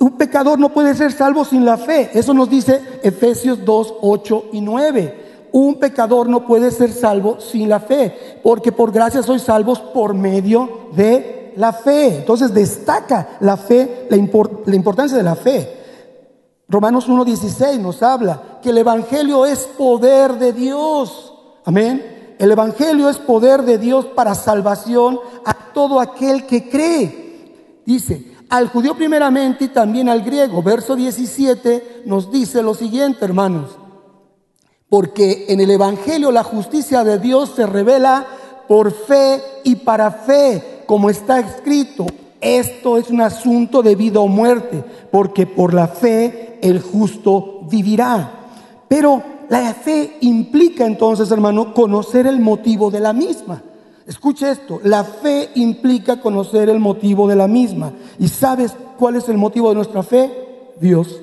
Un 0.00 0.16
pecador 0.16 0.58
no 0.58 0.70
puede 0.70 0.94
ser 0.94 1.12
salvo 1.12 1.44
sin 1.44 1.64
la 1.64 1.76
fe. 1.76 2.10
Eso 2.14 2.34
nos 2.34 2.50
dice 2.50 2.80
Efesios 3.02 3.64
2, 3.64 3.94
8 4.00 4.44
y 4.52 4.60
9 4.60 5.23
un 5.54 5.76
pecador 5.76 6.28
no 6.28 6.44
puede 6.44 6.72
ser 6.72 6.92
salvo 6.92 7.38
sin 7.38 7.68
la 7.68 7.78
fe, 7.78 8.40
porque 8.42 8.72
por 8.72 8.90
gracia 8.90 9.22
sois 9.22 9.40
salvos 9.40 9.78
por 9.78 10.12
medio 10.12 10.88
de 10.96 11.52
la 11.56 11.72
fe. 11.72 12.16
Entonces 12.16 12.52
destaca 12.52 13.36
la 13.38 13.56
fe, 13.56 14.08
la, 14.10 14.16
importancia 14.16 15.16
de 15.16 15.22
la 15.22 15.36
fe. 15.36 15.76
Romanos 16.68 17.08
1.16 17.08 17.78
nos 17.78 18.02
habla 18.02 18.58
que 18.60 18.70
el 18.70 18.78
Evangelio 18.78 19.46
es 19.46 19.60
poder 19.60 20.32
de 20.40 20.52
Dios. 20.52 21.32
Amén. 21.64 22.34
El 22.36 22.50
Evangelio 22.50 23.08
es 23.08 23.18
poder 23.18 23.62
de 23.62 23.78
Dios 23.78 24.06
para 24.06 24.34
salvación 24.34 25.20
a 25.44 25.54
todo 25.72 26.00
aquel 26.00 26.46
que 26.46 26.68
cree. 26.68 27.82
Dice, 27.86 28.32
al 28.50 28.70
judío 28.70 28.96
primeramente 28.96 29.66
y 29.66 29.68
también 29.68 30.08
al 30.08 30.22
griego. 30.22 30.64
Verso 30.64 30.96
17 30.96 32.02
nos 32.06 32.32
dice 32.32 32.60
lo 32.60 32.74
siguiente, 32.74 33.24
hermanos. 33.24 33.83
Porque 34.88 35.46
en 35.48 35.60
el 35.60 35.70
Evangelio 35.70 36.30
la 36.30 36.44
justicia 36.44 37.04
de 37.04 37.18
Dios 37.18 37.52
se 37.56 37.66
revela 37.66 38.26
por 38.68 38.92
fe 38.92 39.42
y 39.64 39.76
para 39.76 40.10
fe, 40.10 40.82
como 40.86 41.10
está 41.10 41.40
escrito. 41.40 42.06
Esto 42.40 42.98
es 42.98 43.08
un 43.10 43.20
asunto 43.20 43.82
de 43.82 43.96
vida 43.96 44.20
o 44.20 44.28
muerte, 44.28 44.84
porque 45.10 45.46
por 45.46 45.72
la 45.72 45.88
fe 45.88 46.58
el 46.62 46.80
justo 46.80 47.60
vivirá. 47.70 48.30
Pero 48.88 49.22
la 49.48 49.72
fe 49.74 50.18
implica 50.20 50.86
entonces, 50.86 51.30
hermano, 51.30 51.72
conocer 51.72 52.26
el 52.26 52.40
motivo 52.40 52.90
de 52.90 53.00
la 53.00 53.12
misma. 53.12 53.62
Escuche 54.06 54.50
esto, 54.50 54.80
la 54.84 55.02
fe 55.04 55.50
implica 55.54 56.20
conocer 56.20 56.68
el 56.68 56.78
motivo 56.78 57.26
de 57.26 57.36
la 57.36 57.48
misma. 57.48 57.92
¿Y 58.18 58.28
sabes 58.28 58.72
cuál 58.98 59.16
es 59.16 59.28
el 59.30 59.38
motivo 59.38 59.70
de 59.70 59.76
nuestra 59.76 60.02
fe? 60.02 60.30
Dios, 60.78 61.20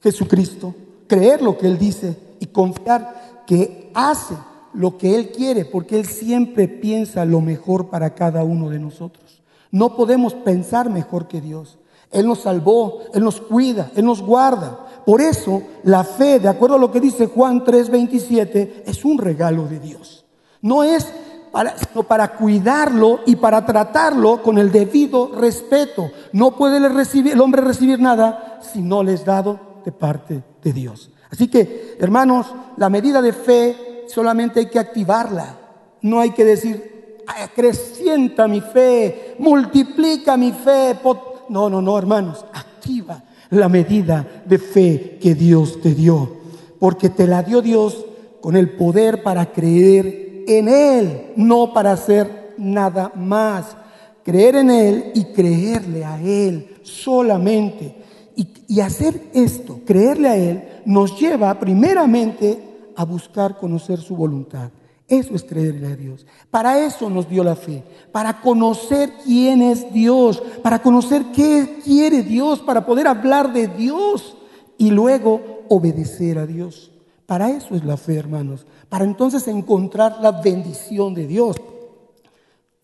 Jesucristo, 0.00 0.74
creer 1.08 1.42
lo 1.42 1.58
que 1.58 1.66
Él 1.66 1.78
dice 1.78 2.25
y 2.40 2.46
confiar 2.46 3.44
que 3.46 3.90
hace 3.94 4.34
lo 4.72 4.98
que 4.98 5.14
Él 5.14 5.30
quiere, 5.30 5.64
porque 5.64 5.98
Él 5.98 6.06
siempre 6.06 6.68
piensa 6.68 7.24
lo 7.24 7.40
mejor 7.40 7.88
para 7.88 8.14
cada 8.14 8.44
uno 8.44 8.68
de 8.68 8.78
nosotros. 8.78 9.42
No 9.70 9.96
podemos 9.96 10.34
pensar 10.34 10.90
mejor 10.90 11.28
que 11.28 11.40
Dios. 11.40 11.78
Él 12.10 12.26
nos 12.26 12.40
salvó, 12.40 13.00
Él 13.14 13.24
nos 13.24 13.40
cuida, 13.40 13.90
Él 13.96 14.04
nos 14.04 14.22
guarda. 14.22 14.86
Por 15.04 15.20
eso 15.20 15.62
la 15.82 16.04
fe, 16.04 16.38
de 16.38 16.48
acuerdo 16.48 16.76
a 16.76 16.78
lo 16.78 16.90
que 16.90 17.00
dice 17.00 17.26
Juan 17.26 17.64
3:27, 17.64 18.84
es 18.86 19.04
un 19.04 19.18
regalo 19.18 19.66
de 19.66 19.80
Dios. 19.80 20.24
No 20.60 20.82
es 20.82 21.06
para, 21.52 21.76
sino 21.78 22.02
para 22.02 22.36
cuidarlo 22.36 23.20
y 23.24 23.36
para 23.36 23.64
tratarlo 23.64 24.42
con 24.42 24.58
el 24.58 24.70
debido 24.70 25.32
respeto. 25.34 26.10
No 26.32 26.56
puede 26.56 26.78
el 26.78 27.40
hombre 27.40 27.62
recibir 27.62 28.00
nada 28.00 28.60
si 28.60 28.82
no 28.82 29.02
le 29.02 29.14
es 29.14 29.24
dado 29.24 29.60
de 29.84 29.92
parte 29.92 30.42
de 30.62 30.72
Dios. 30.72 31.10
Así 31.30 31.48
que, 31.48 31.96
hermanos, 31.98 32.46
la 32.76 32.88
medida 32.88 33.20
de 33.20 33.32
fe 33.32 34.04
solamente 34.08 34.60
hay 34.60 34.66
que 34.66 34.78
activarla. 34.78 35.58
No 36.02 36.20
hay 36.20 36.30
que 36.30 36.44
decir, 36.44 37.24
acrecienta 37.26 38.46
mi 38.46 38.60
fe, 38.60 39.34
multiplica 39.38 40.36
mi 40.36 40.52
fe. 40.52 40.98
No, 41.48 41.68
no, 41.68 41.80
no, 41.80 41.98
hermanos, 41.98 42.44
activa 42.52 43.22
la 43.50 43.68
medida 43.68 44.42
de 44.44 44.58
fe 44.58 45.18
que 45.20 45.34
Dios 45.34 45.80
te 45.80 45.94
dio. 45.94 46.36
Porque 46.78 47.10
te 47.10 47.26
la 47.26 47.42
dio 47.42 47.62
Dios 47.62 48.04
con 48.40 48.56
el 48.56 48.70
poder 48.76 49.22
para 49.22 49.52
creer 49.52 50.44
en 50.46 50.68
Él, 50.68 51.32
no 51.36 51.72
para 51.72 51.92
hacer 51.92 52.54
nada 52.58 53.12
más. 53.14 53.76
Creer 54.22 54.56
en 54.56 54.70
Él 54.70 55.12
y 55.14 55.24
creerle 55.26 56.04
a 56.04 56.20
Él 56.20 56.76
solamente. 56.82 58.05
Y, 58.36 58.80
hacer 58.80 59.30
esto, 59.32 59.80
creerle 59.86 60.28
a 60.28 60.36
Él, 60.36 60.68
nos 60.84 61.18
lleva 61.18 61.58
primeramente 61.58 62.62
a 62.94 63.04
buscar 63.04 63.56
conocer 63.58 63.98
su 63.98 64.14
voluntad. 64.14 64.70
Eso 65.08 65.34
es 65.34 65.42
creerle 65.42 65.86
a 65.86 65.96
Dios. 65.96 66.26
Para 66.50 66.84
eso 66.84 67.08
nos 67.08 67.28
dio 67.28 67.42
la 67.42 67.56
fe, 67.56 67.82
para 68.12 68.42
conocer 68.42 69.10
quién 69.24 69.62
es 69.62 69.90
Dios, 69.92 70.42
para 70.62 70.82
conocer 70.82 71.24
qué 71.34 71.78
quiere 71.82 72.22
Dios, 72.22 72.60
para 72.60 72.84
poder 72.84 73.06
hablar 73.06 73.52
de 73.52 73.68
Dios 73.68 74.36
y 74.76 74.90
luego 74.90 75.64
obedecer 75.68 76.38
a 76.38 76.46
Dios. 76.46 76.90
Para 77.24 77.50
eso 77.50 77.74
es 77.74 77.84
la 77.84 77.96
fe, 77.96 78.16
hermanos, 78.16 78.66
para 78.88 79.04
entonces 79.04 79.48
encontrar 79.48 80.18
la 80.20 80.32
bendición 80.32 81.14
de 81.14 81.26
Dios. 81.26 81.56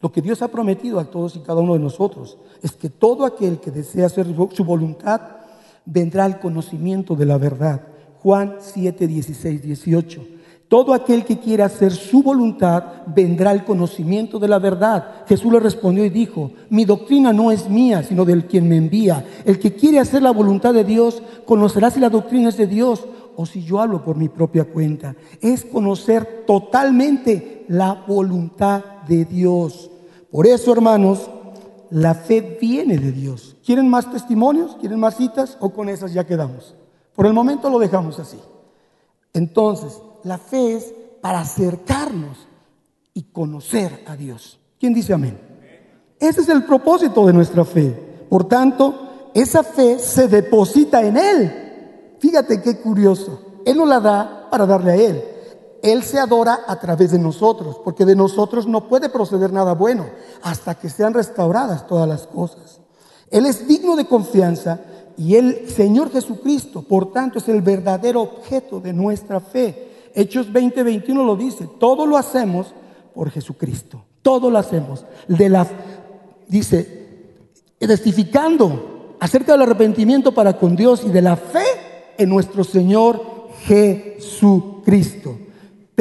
Lo 0.01 0.11
que 0.11 0.23
Dios 0.23 0.43
ha 0.43 0.49
prometido 0.49 0.99
a 0.99 1.05
todos 1.05 1.37
y 1.37 1.41
cada 1.41 1.61
uno 1.61 1.75
de 1.75 1.79
nosotros 1.79 2.39
es 2.63 2.73
que 2.73 2.89
todo 2.89 3.25
aquel 3.25 3.59
que 3.59 3.71
desea 3.71 4.07
hacer 4.07 4.27
su 4.53 4.65
voluntad 4.65 5.42
vendrá 5.85 6.25
al 6.25 6.41
conocimiento 6.41 7.15
de 7.15 7.27
la 7.27 7.39
verdad. 7.39 7.83
Juan 8.23 8.57
7, 8.61 9.07
16, 9.07 9.62
18. 9.62 10.27
Todo 10.73 10.95
aquel 10.95 11.27
que 11.27 11.39
quiera 11.39 11.67
hacer 11.67 11.93
su 11.93 12.23
voluntad 12.23 12.85
vendrá 13.07 13.51
al 13.51 13.62
conocimiento 13.62 14.39
de 14.39 14.49
la 14.49 14.59
verdad. 14.59 15.25
Jesús 15.29 15.53
le 15.53 15.61
respondió 15.61 16.03
y 16.03 16.09
dijo, 16.09 16.51
mi 16.71 16.87
doctrina 16.87 17.31
no 17.31 17.51
es 17.51 17.69
mía, 17.69 18.03
sino 18.03 18.25
del 18.25 18.47
quien 18.47 18.69
me 18.69 18.79
envía. 18.79 19.23
El 19.45 19.59
que 19.59 19.75
quiere 19.75 19.99
hacer 19.99 20.23
la 20.23 20.31
voluntad 20.31 20.73
de 20.73 20.85
Dios 20.85 21.23
conocerá 21.45 21.91
si 21.91 22.01
la 22.01 22.09
doctrina 22.09 22.49
es 22.49 22.57
de 22.57 22.67
Dios 22.67 23.05
o 23.37 23.45
si 23.45 23.62
yo 23.62 23.81
hablo 23.81 24.03
por 24.03 24.17
mi 24.17 24.31
propia 24.31 24.65
cuenta. 24.65 25.15
Es 25.43 25.65
conocer 25.65 26.45
totalmente 26.47 27.67
la 27.69 28.05
voluntad 28.07 28.83
de 29.07 29.27
Dios. 29.27 29.91
Por 30.31 30.47
eso, 30.47 30.73
hermanos, 30.73 31.29
la 31.93 32.15
fe 32.15 32.57
viene 32.59 32.97
de 32.97 33.13
Dios. 33.13 33.55
¿Quieren 33.65 33.89
más 33.89 34.11
testimonios? 34.11 34.77
¿Quieren 34.81 34.99
más 34.99 35.17
citas? 35.17 35.59
¿O 35.61 35.71
con 35.71 35.91
esas 35.91 36.13
ya 36.15 36.25
quedamos? 36.25 36.75
Por 37.15 37.27
el 37.27 37.35
momento 37.35 37.69
lo 37.69 37.79
dejamos 37.79 38.19
así. 38.19 38.39
Entonces, 39.35 40.01
la 40.25 40.39
fe 40.39 40.77
es 40.77 40.95
para 41.21 41.41
acercarnos 41.41 42.49
y 43.13 43.25
conocer 43.25 44.05
a 44.07 44.17
Dios. 44.17 44.59
¿Quién 44.81 44.95
dice 44.95 45.13
amén? 45.13 45.39
Ese 46.19 46.41
es 46.41 46.49
el 46.49 46.65
propósito 46.65 47.27
de 47.27 47.35
nuestra 47.35 47.63
fe. 47.65 47.91
Por 48.31 48.49
tanto, 48.49 49.31
esa 49.35 49.63
fe 49.63 49.99
se 49.99 50.29
deposita 50.29 51.03
en 51.03 51.19
Él. 51.19 52.17
Fíjate 52.19 52.63
qué 52.63 52.79
curioso. 52.79 53.61
Él 53.67 53.77
nos 53.77 53.89
la 53.89 54.01
da 54.01 54.49
para 54.51 54.65
darle 54.65 54.93
a 54.93 54.97
Él. 54.97 55.25
Él 55.83 56.05
se 56.05 56.21
adora 56.21 56.61
a 56.69 56.79
través 56.79 57.11
de 57.11 57.19
nosotros, 57.19 57.81
porque 57.85 58.05
de 58.05 58.15
nosotros 58.15 58.69
no 58.69 58.89
puede 58.89 59.09
proceder 59.09 59.53
nada 59.53 59.75
bueno 59.75 60.07
hasta 60.43 60.77
que 60.77 60.89
sean 60.89 61.12
restauradas 61.12 61.89
todas 61.89 62.09
las 62.09 62.29
cosas. 62.29 62.81
Él 63.31 63.47
es 63.47 63.67
digno 63.67 63.97
de 63.97 64.07
confianza 64.07 64.81
y 65.17 65.35
el 65.35 65.69
Señor 65.69 66.12
Jesucristo, 66.12 66.83
por 66.83 67.12
tanto, 67.12 67.39
es 67.39 67.49
el 67.49 67.62
verdadero 67.62 68.23
objeto 68.23 68.81
de 68.81 68.93
nuestra 68.93 69.41
fe. 69.41 70.11
Hechos 70.15 70.53
20, 70.53 70.83
21 70.85 71.25
lo 71.25 71.35
dice, 71.35 71.69
todo 71.81 72.07
lo 72.07 72.17
hacemos 72.17 72.73
por 73.12 73.31
Jesucristo, 73.31 74.05
todo 74.23 74.51
lo 74.51 74.59
hacemos. 74.59 75.05
De 75.27 75.49
la, 75.49 75.67
dice, 76.47 77.03
testificando 77.79 79.17
acerca 79.19 79.53
del 79.53 79.62
arrepentimiento 79.62 80.33
para 80.33 80.57
con 80.59 80.77
Dios 80.77 81.03
y 81.05 81.11
de 81.11 81.23
la 81.23 81.35
fe 81.35 81.65
en 82.19 82.29
nuestro 82.29 82.62
Señor 82.62 83.49
Jesucristo. 83.65 85.42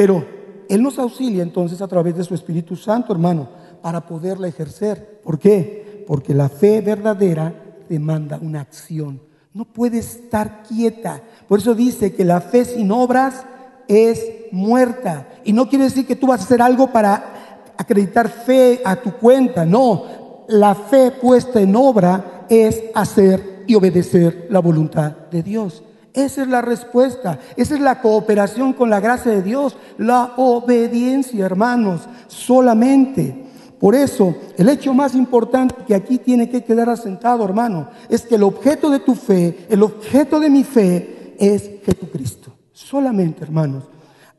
Pero 0.02 0.26
Él 0.68 0.82
nos 0.82 0.98
auxilia 0.98 1.44
entonces 1.44 1.80
a 1.80 1.86
través 1.86 2.16
de 2.16 2.24
su 2.24 2.34
Espíritu 2.34 2.74
Santo, 2.74 3.12
hermano, 3.12 3.48
para 3.80 4.00
poderla 4.00 4.48
ejercer. 4.48 5.20
¿Por 5.22 5.38
qué? 5.38 6.04
Porque 6.08 6.34
la 6.34 6.48
fe 6.48 6.80
verdadera 6.80 7.54
demanda 7.88 8.36
una 8.42 8.62
acción. 8.62 9.20
No 9.54 9.64
puede 9.64 9.98
estar 9.98 10.64
quieta. 10.64 11.22
Por 11.46 11.60
eso 11.60 11.76
dice 11.76 12.12
que 12.12 12.24
la 12.24 12.40
fe 12.40 12.64
sin 12.64 12.90
obras 12.90 13.44
es 13.86 14.26
muerta. 14.50 15.28
Y 15.44 15.52
no 15.52 15.68
quiere 15.68 15.84
decir 15.84 16.04
que 16.04 16.16
tú 16.16 16.26
vas 16.26 16.40
a 16.40 16.44
hacer 16.46 16.60
algo 16.60 16.90
para 16.90 17.72
acreditar 17.76 18.28
fe 18.28 18.82
a 18.84 18.96
tu 18.96 19.12
cuenta. 19.12 19.64
No, 19.64 20.46
la 20.48 20.74
fe 20.74 21.12
puesta 21.12 21.60
en 21.60 21.76
obra 21.76 22.44
es 22.48 22.82
hacer 22.92 23.62
y 23.68 23.76
obedecer 23.76 24.48
la 24.50 24.58
voluntad 24.58 25.12
de 25.30 25.44
Dios. 25.44 25.84
Esa 26.14 26.42
es 26.42 26.48
la 26.48 26.60
respuesta, 26.60 27.38
esa 27.56 27.74
es 27.74 27.80
la 27.80 28.02
cooperación 28.02 28.74
con 28.74 28.90
la 28.90 29.00
gracia 29.00 29.32
de 29.32 29.42
Dios, 29.42 29.76
la 29.96 30.34
obediencia, 30.36 31.46
hermanos, 31.46 32.02
solamente. 32.28 33.46
Por 33.80 33.94
eso, 33.94 34.34
el 34.58 34.68
hecho 34.68 34.92
más 34.92 35.14
importante 35.14 35.74
que 35.86 35.94
aquí 35.94 36.18
tiene 36.18 36.50
que 36.50 36.62
quedar 36.62 36.90
asentado, 36.90 37.44
hermano, 37.44 37.88
es 38.08 38.22
que 38.22 38.34
el 38.34 38.42
objeto 38.42 38.90
de 38.90 39.00
tu 39.00 39.14
fe, 39.14 39.66
el 39.70 39.82
objeto 39.82 40.38
de 40.38 40.50
mi 40.50 40.64
fe 40.64 41.34
es 41.38 41.70
Jesucristo. 41.82 42.52
Solamente, 42.72 43.42
hermanos. 43.42 43.84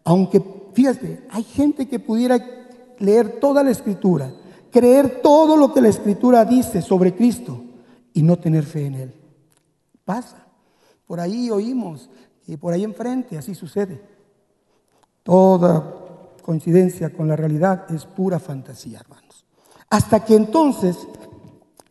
Aunque, 0.03 0.41
fíjate, 0.73 1.25
hay 1.29 1.43
gente 1.43 1.87
que 1.87 1.99
pudiera 1.99 2.39
leer 2.99 3.39
toda 3.39 3.63
la 3.63 3.71
escritura, 3.71 4.31
creer 4.71 5.21
todo 5.21 5.57
lo 5.57 5.73
que 5.73 5.81
la 5.81 5.89
escritura 5.89 6.45
dice 6.45 6.81
sobre 6.81 7.13
Cristo 7.15 7.63
y 8.13 8.21
no 8.21 8.37
tener 8.37 8.63
fe 8.63 8.85
en 8.85 8.95
Él. 8.95 9.13
Pasa. 10.05 10.42
Por 11.07 11.19
ahí 11.19 11.49
oímos 11.49 12.09
y 12.47 12.57
por 12.57 12.73
ahí 12.73 12.83
enfrente 12.83 13.37
así 13.37 13.55
sucede. 13.55 14.01
Toda 15.23 15.83
coincidencia 16.41 17.11
con 17.11 17.27
la 17.27 17.35
realidad 17.35 17.85
es 17.89 18.05
pura 18.05 18.39
fantasía, 18.39 18.99
hermanos. 18.99 19.45
Hasta 19.89 20.23
que 20.23 20.35
entonces 20.35 20.97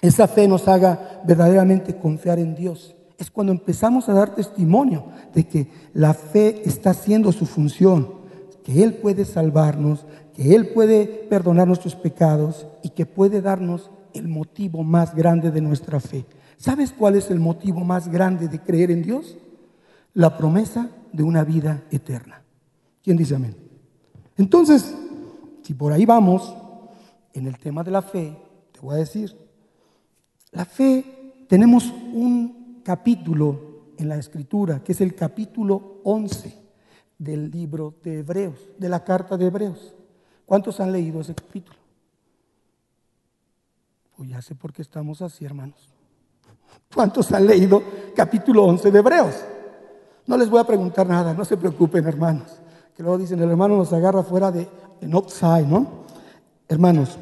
esa 0.00 0.26
fe 0.26 0.48
nos 0.48 0.66
haga 0.68 1.22
verdaderamente 1.24 1.96
confiar 1.96 2.38
en 2.38 2.54
Dios. 2.54 2.94
Es 3.18 3.30
cuando 3.30 3.52
empezamos 3.52 4.08
a 4.08 4.12
dar 4.12 4.34
testimonio 4.34 5.06
de 5.32 5.46
que 5.46 5.68
la 5.94 6.12
fe 6.12 6.68
está 6.68 6.90
haciendo 6.90 7.30
su 7.30 7.46
función, 7.46 8.14
que 8.64 8.82
Él 8.82 8.94
puede 8.94 9.24
salvarnos, 9.24 10.04
que 10.34 10.54
Él 10.54 10.70
puede 10.70 11.06
perdonar 11.06 11.68
nuestros 11.68 11.94
pecados 11.94 12.66
y 12.82 12.90
que 12.90 13.06
puede 13.06 13.40
darnos 13.40 13.90
el 14.12 14.28
motivo 14.28 14.82
más 14.82 15.14
grande 15.14 15.50
de 15.50 15.60
nuestra 15.60 16.00
fe, 16.00 16.26
¿Sabes 16.62 16.92
cuál 16.92 17.16
es 17.16 17.28
el 17.28 17.40
motivo 17.40 17.80
más 17.80 18.06
grande 18.06 18.46
de 18.46 18.60
creer 18.60 18.92
en 18.92 19.02
Dios? 19.02 19.36
La 20.14 20.38
promesa 20.38 20.88
de 21.12 21.24
una 21.24 21.42
vida 21.42 21.82
eterna. 21.90 22.40
¿Quién 23.02 23.16
dice 23.16 23.34
amén? 23.34 23.56
Entonces, 24.36 24.94
si 25.64 25.74
por 25.74 25.92
ahí 25.92 26.06
vamos, 26.06 26.54
en 27.32 27.48
el 27.48 27.58
tema 27.58 27.82
de 27.82 27.90
la 27.90 28.00
fe, 28.00 28.38
te 28.70 28.78
voy 28.78 28.94
a 28.94 28.98
decir, 28.98 29.36
la 30.52 30.64
fe, 30.64 31.44
tenemos 31.48 31.92
un 32.12 32.80
capítulo 32.84 33.86
en 33.98 34.08
la 34.08 34.18
escritura, 34.18 34.84
que 34.84 34.92
es 34.92 35.00
el 35.00 35.16
capítulo 35.16 36.00
11 36.04 36.56
del 37.18 37.50
libro 37.50 37.96
de 38.04 38.20
Hebreos, 38.20 38.70
de 38.78 38.88
la 38.88 39.02
carta 39.02 39.36
de 39.36 39.46
Hebreos. 39.46 39.96
¿Cuántos 40.46 40.78
han 40.78 40.92
leído 40.92 41.22
ese 41.22 41.34
capítulo? 41.34 41.78
Pues 44.16 44.30
ya 44.30 44.40
sé 44.40 44.54
por 44.54 44.72
qué 44.72 44.82
estamos 44.82 45.22
así, 45.22 45.44
hermanos. 45.44 45.91
¿Cuántos 46.94 47.32
han 47.32 47.46
leído 47.46 47.82
capítulo 48.14 48.64
11 48.64 48.90
de 48.90 48.98
Hebreos? 48.98 49.34
No 50.26 50.36
les 50.36 50.50
voy 50.50 50.60
a 50.60 50.64
preguntar 50.64 51.06
nada, 51.06 51.34
no 51.34 51.44
se 51.44 51.56
preocupen, 51.56 52.06
hermanos. 52.06 52.60
Que 52.96 53.02
luego 53.02 53.18
dicen, 53.18 53.40
el 53.40 53.50
hermano 53.50 53.76
nos 53.76 53.92
agarra 53.92 54.22
fuera 54.22 54.50
de 54.50 54.68
en 55.00 55.14
outside, 55.14 55.66
¿no? 55.66 55.86
Hermanos, 56.68 57.18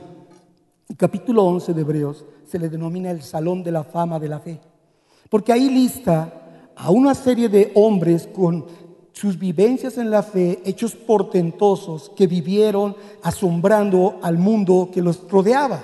el 0.89 0.97
capítulo 0.97 1.45
11 1.45 1.73
de 1.73 1.81
Hebreos 1.81 2.25
se 2.47 2.59
le 2.59 2.69
denomina 2.69 3.11
el 3.11 3.23
salón 3.23 3.63
de 3.63 3.73
la 3.73 3.85
fama 3.85 4.19
de 4.19 4.29
la 4.29 4.41
fe. 4.41 4.61
Porque 5.29 5.53
ahí 5.53 5.71
lista 5.71 6.33
a 6.77 6.91
una 6.91 7.15
serie 7.15 7.49
de 7.49 7.71
hombres 7.75 8.29
con 8.33 8.67
sus 9.13 9.39
vivencias 9.39 9.99
en 9.99 10.11
la 10.11 10.23
fe, 10.23 10.61
hechos 10.65 10.95
portentosos 10.95 12.11
que 12.17 12.27
vivieron 12.27 12.97
asombrando 13.23 14.19
al 14.23 14.39
mundo 14.39 14.91
que 14.93 15.03
los 15.03 15.29
rodeaba. 15.31 15.81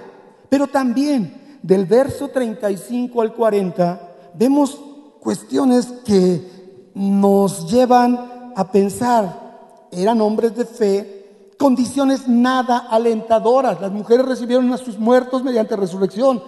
Pero 0.48 0.66
también 0.66 1.45
del 1.62 1.86
verso 1.86 2.28
35 2.28 3.20
al 3.20 3.34
40, 3.34 4.32
vemos 4.34 4.80
cuestiones 5.20 5.86
que 6.04 6.90
nos 6.94 7.70
llevan 7.70 8.52
a 8.54 8.70
pensar, 8.70 9.88
eran 9.90 10.20
hombres 10.20 10.56
de 10.56 10.64
fe, 10.64 11.52
condiciones 11.58 12.28
nada 12.28 12.86
alentadoras. 12.90 13.80
Las 13.80 13.92
mujeres 13.92 14.26
recibieron 14.26 14.72
a 14.72 14.78
sus 14.78 14.98
muertos 14.98 15.42
mediante 15.42 15.76
resurrección, 15.76 16.42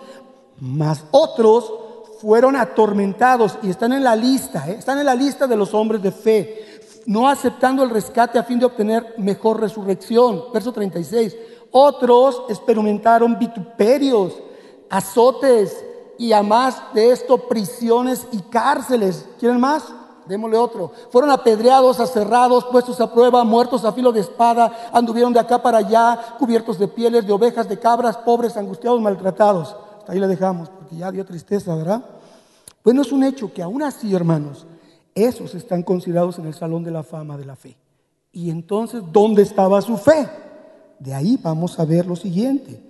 mas 0.61 1.05
otros 1.11 1.73
fueron 2.21 2.57
atormentados 2.57 3.59
y 3.63 3.71
están 3.71 3.93
en 3.93 4.05
la 4.05 4.17
lista, 4.17 4.69
¿eh? 4.69 4.77
están 4.79 4.99
en 4.99 5.07
la 5.07 5.15
lista 5.15 5.47
de 5.47 5.57
los 5.57 5.73
hombres 5.75 6.03
de 6.03 6.11
fe, 6.11 6.65
no 7.07 7.29
aceptando 7.29 7.83
el 7.83 7.91
rescate 7.91 8.39
a 8.39 8.45
fin 8.45 8.59
de 8.59 8.67
obtener 8.67 9.15
mejor 9.19 9.61
resurrección. 9.61 10.45
Verso 10.53 10.73
36. 10.73 11.37
Otros 11.71 12.43
experimentaron 12.49 13.39
vituperios 13.39 14.35
azotes 14.91 15.85
y 16.19 16.33
a 16.33 16.43
más 16.43 16.83
de 16.95 17.13
esto 17.13 17.39
prisiones 17.49 18.27
y 18.33 18.39
cárceles. 18.39 19.27
¿Quieren 19.39 19.61
más? 19.61 19.85
Démosle 20.27 20.59
otro. 20.59 20.93
Fueron 21.11 21.31
apedreados, 21.31 22.01
aserrados, 22.01 22.67
puestos 22.67 23.01
a 23.01 23.13
prueba, 23.13 23.45
muertos 23.45 23.85
a 23.85 23.93
filo 23.93 24.13
de 24.13 24.21
espada, 24.21 24.91
anduvieron 24.93 25.33
de 25.33 25.41
acá 25.41 25.63
para 25.63 25.79
allá, 25.79 26.37
cubiertos 26.39 26.79
de 26.79 26.89
pieles, 26.89 27.27
de 27.27 27.33
ovejas, 27.33 27.69
de 27.69 27.79
cabras, 27.79 28.17
pobres, 28.19 28.57
angustiados, 28.57 29.01
maltratados. 29.01 29.75
Hasta 29.99 30.13
ahí 30.13 30.21
le 30.21 30.27
dejamos, 30.27 30.69
porque 30.69 30.97
ya 30.97 31.11
dio 31.11 31.25
tristeza, 31.25 31.75
¿verdad? 31.75 32.05
Bueno, 32.85 33.03
es 33.03 33.11
un 33.11 33.25
hecho 33.25 33.53
que 33.53 33.63
aún 33.63 33.83
así, 33.83 34.15
hermanos, 34.15 34.67
esos 35.15 35.55
están 35.55 35.83
considerados 35.83 36.39
en 36.39 36.47
el 36.47 36.55
Salón 36.55 36.85
de 36.85 36.91
la 36.91 37.03
Fama 37.03 37.39
de 37.39 37.45
la 37.45 37.57
Fe. 37.57 37.77
Y 38.31 38.51
entonces, 38.51 39.03
¿dónde 39.11 39.43
estaba 39.43 39.81
su 39.81 39.97
fe? 39.97 40.29
De 40.99 41.15
ahí 41.15 41.39
vamos 41.43 41.79
a 41.79 41.85
ver 41.85 42.07
lo 42.07 42.17
siguiente. 42.17 42.88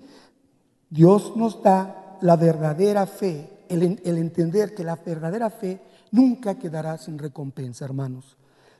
Dios 0.90 1.37
nos 1.37 1.62
da 1.62 2.18
la 2.20 2.37
verdadera 2.37 3.07
fe, 3.07 3.64
el, 3.68 3.83
entender 4.05 4.74
que 4.74 4.85
la 4.85 4.96
verdadera 4.96 5.51
fe 5.51 5.81
nunca 6.11 6.59
quedará 6.59 6.96
sin 6.98 7.18
recompensa, 7.18 7.85
hermanos. 7.85 8.37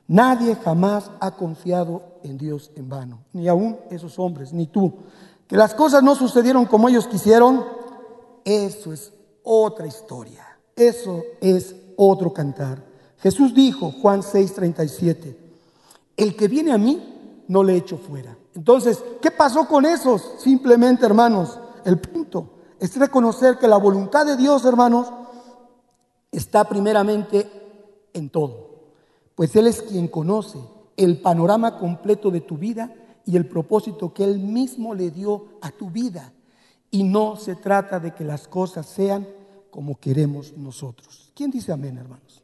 Nadie 0.07 0.55
jamás 0.55 1.11
ha 1.19 1.31
confiado 1.35 2.19
en 2.23 2.37
Dios 2.37 2.71
en 2.75 2.89
vano, 2.89 3.19
ni 3.33 3.47
aún 3.47 3.77
esos 3.91 4.17
hombres, 4.17 4.53
ni 4.53 4.65
tú. 4.65 4.93
Que 5.47 5.55
las 5.55 5.75
cosas 5.75 6.01
no 6.01 6.15
sucedieron 6.15 6.65
como 6.65 6.89
ellos 6.89 7.07
quisieron, 7.07 7.63
eso 8.43 8.91
es 8.91 9.13
otra 9.43 9.85
historia, 9.85 10.45
eso 10.75 11.23
es 11.41 11.75
otro 11.95 12.33
cantar. 12.33 12.83
Jesús 13.19 13.53
dijo, 13.53 13.91
Juan 14.01 14.21
6:37, 14.21 15.35
el 16.17 16.35
que 16.35 16.47
viene 16.47 16.71
a 16.71 16.77
mí, 16.77 17.43
no 17.47 17.63
le 17.63 17.75
echo 17.75 17.97
fuera. 17.97 18.35
Entonces, 18.55 19.03
¿qué 19.21 19.31
pasó 19.31 19.67
con 19.67 19.85
esos? 19.85 20.35
Simplemente, 20.39 21.05
hermanos, 21.05 21.59
el 21.85 21.99
punto 21.99 22.59
es 22.79 22.95
reconocer 22.97 23.57
que 23.57 23.67
la 23.67 23.77
voluntad 23.77 24.25
de 24.25 24.37
Dios, 24.37 24.63
hermanos, 24.65 25.11
está 26.31 26.63
primeramente 26.63 27.49
en 28.13 28.29
todo. 28.29 28.69
Pues 29.35 29.55
Él 29.55 29.67
es 29.67 29.81
quien 29.81 30.07
conoce 30.07 30.59
el 30.97 31.21
panorama 31.21 31.77
completo 31.77 32.31
de 32.31 32.41
tu 32.41 32.57
vida 32.57 32.93
y 33.25 33.37
el 33.37 33.47
propósito 33.47 34.13
que 34.13 34.23
Él 34.23 34.39
mismo 34.39 34.93
le 34.93 35.11
dio 35.11 35.45
a 35.61 35.71
tu 35.71 35.89
vida. 35.89 36.33
Y 36.91 37.03
no 37.03 37.35
se 37.35 37.55
trata 37.55 37.99
de 37.99 38.13
que 38.13 38.23
las 38.23 38.47
cosas 38.47 38.85
sean 38.85 39.27
como 39.69 39.99
queremos 39.99 40.53
nosotros. 40.57 41.31
¿Quién 41.35 41.51
dice 41.51 41.71
amén, 41.71 41.97
hermanos? 41.97 42.41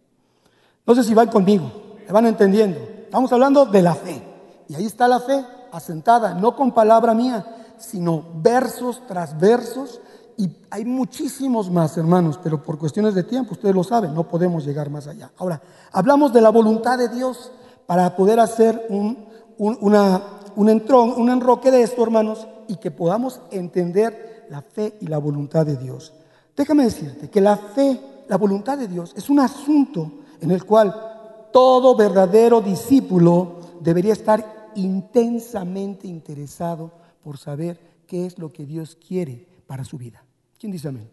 No 0.85 0.93
sé 0.93 1.03
si 1.03 1.13
van 1.13 1.29
conmigo, 1.29 1.71
me 2.05 2.13
van 2.13 2.27
entendiendo. 2.27 2.79
Estamos 2.79 3.31
hablando 3.31 3.65
de 3.65 3.81
la 3.81 3.95
fe. 3.95 4.21
Y 4.67 4.75
ahí 4.75 4.85
está 4.85 5.07
la 5.07 5.19
fe, 5.19 5.43
asentada, 5.71 6.33
no 6.33 6.55
con 6.55 6.71
palabra 6.73 7.13
mía, 7.13 7.64
sino 7.79 8.25
versos 8.41 9.01
tras 9.07 9.39
versos. 9.39 10.01
Y 10.37 10.49
hay 10.69 10.83
muchísimos 10.83 11.71
más, 11.71 11.97
hermanos, 11.97 12.39
pero 12.43 12.61
por 12.61 12.77
cuestiones 12.77 13.15
de 13.15 13.23
tiempo, 13.23 13.53
ustedes 13.53 13.73
lo 13.73 13.83
saben, 13.83 14.13
no 14.13 14.27
podemos 14.27 14.65
llegar 14.65 14.89
más 14.89 15.07
allá. 15.07 15.31
Ahora, 15.37 15.61
hablamos 15.91 16.33
de 16.33 16.41
la 16.41 16.49
voluntad 16.49 16.97
de 16.97 17.07
Dios 17.07 17.51
para 17.85 18.15
poder 18.15 18.39
hacer 18.39 18.85
un, 18.89 19.25
una, 19.57 20.21
un, 20.55 20.69
un 20.69 21.29
enroque 21.29 21.71
de 21.71 21.83
esto, 21.83 22.03
hermanos, 22.03 22.47
y 22.67 22.75
que 22.77 22.91
podamos 22.91 23.39
entender 23.51 24.47
la 24.49 24.61
fe 24.61 24.97
y 24.99 25.07
la 25.07 25.17
voluntad 25.17 25.65
de 25.65 25.77
Dios. 25.77 26.13
Déjame 26.55 26.83
decirte 26.83 27.29
que 27.29 27.41
la 27.41 27.57
fe, 27.57 27.99
la 28.27 28.37
voluntad 28.37 28.77
de 28.77 28.87
Dios, 28.87 29.13
es 29.15 29.29
un 29.29 29.39
asunto 29.39 30.11
en 30.41 30.51
el 30.51 30.65
cual 30.65 30.93
todo 31.51 31.95
verdadero 31.95 32.61
discípulo 32.61 33.59
debería 33.79 34.13
estar 34.13 34.71
intensamente 34.75 36.07
interesado 36.07 36.91
por 37.25 37.39
saber 37.39 37.79
qué 38.05 38.27
es 38.27 38.37
lo 38.37 38.53
que 38.53 38.67
Dios 38.67 38.95
quiere 38.95 39.47
para 39.65 39.83
su 39.83 39.97
vida. 39.97 40.23
¿Quién 40.59 40.71
dice 40.71 40.89
amén? 40.89 41.09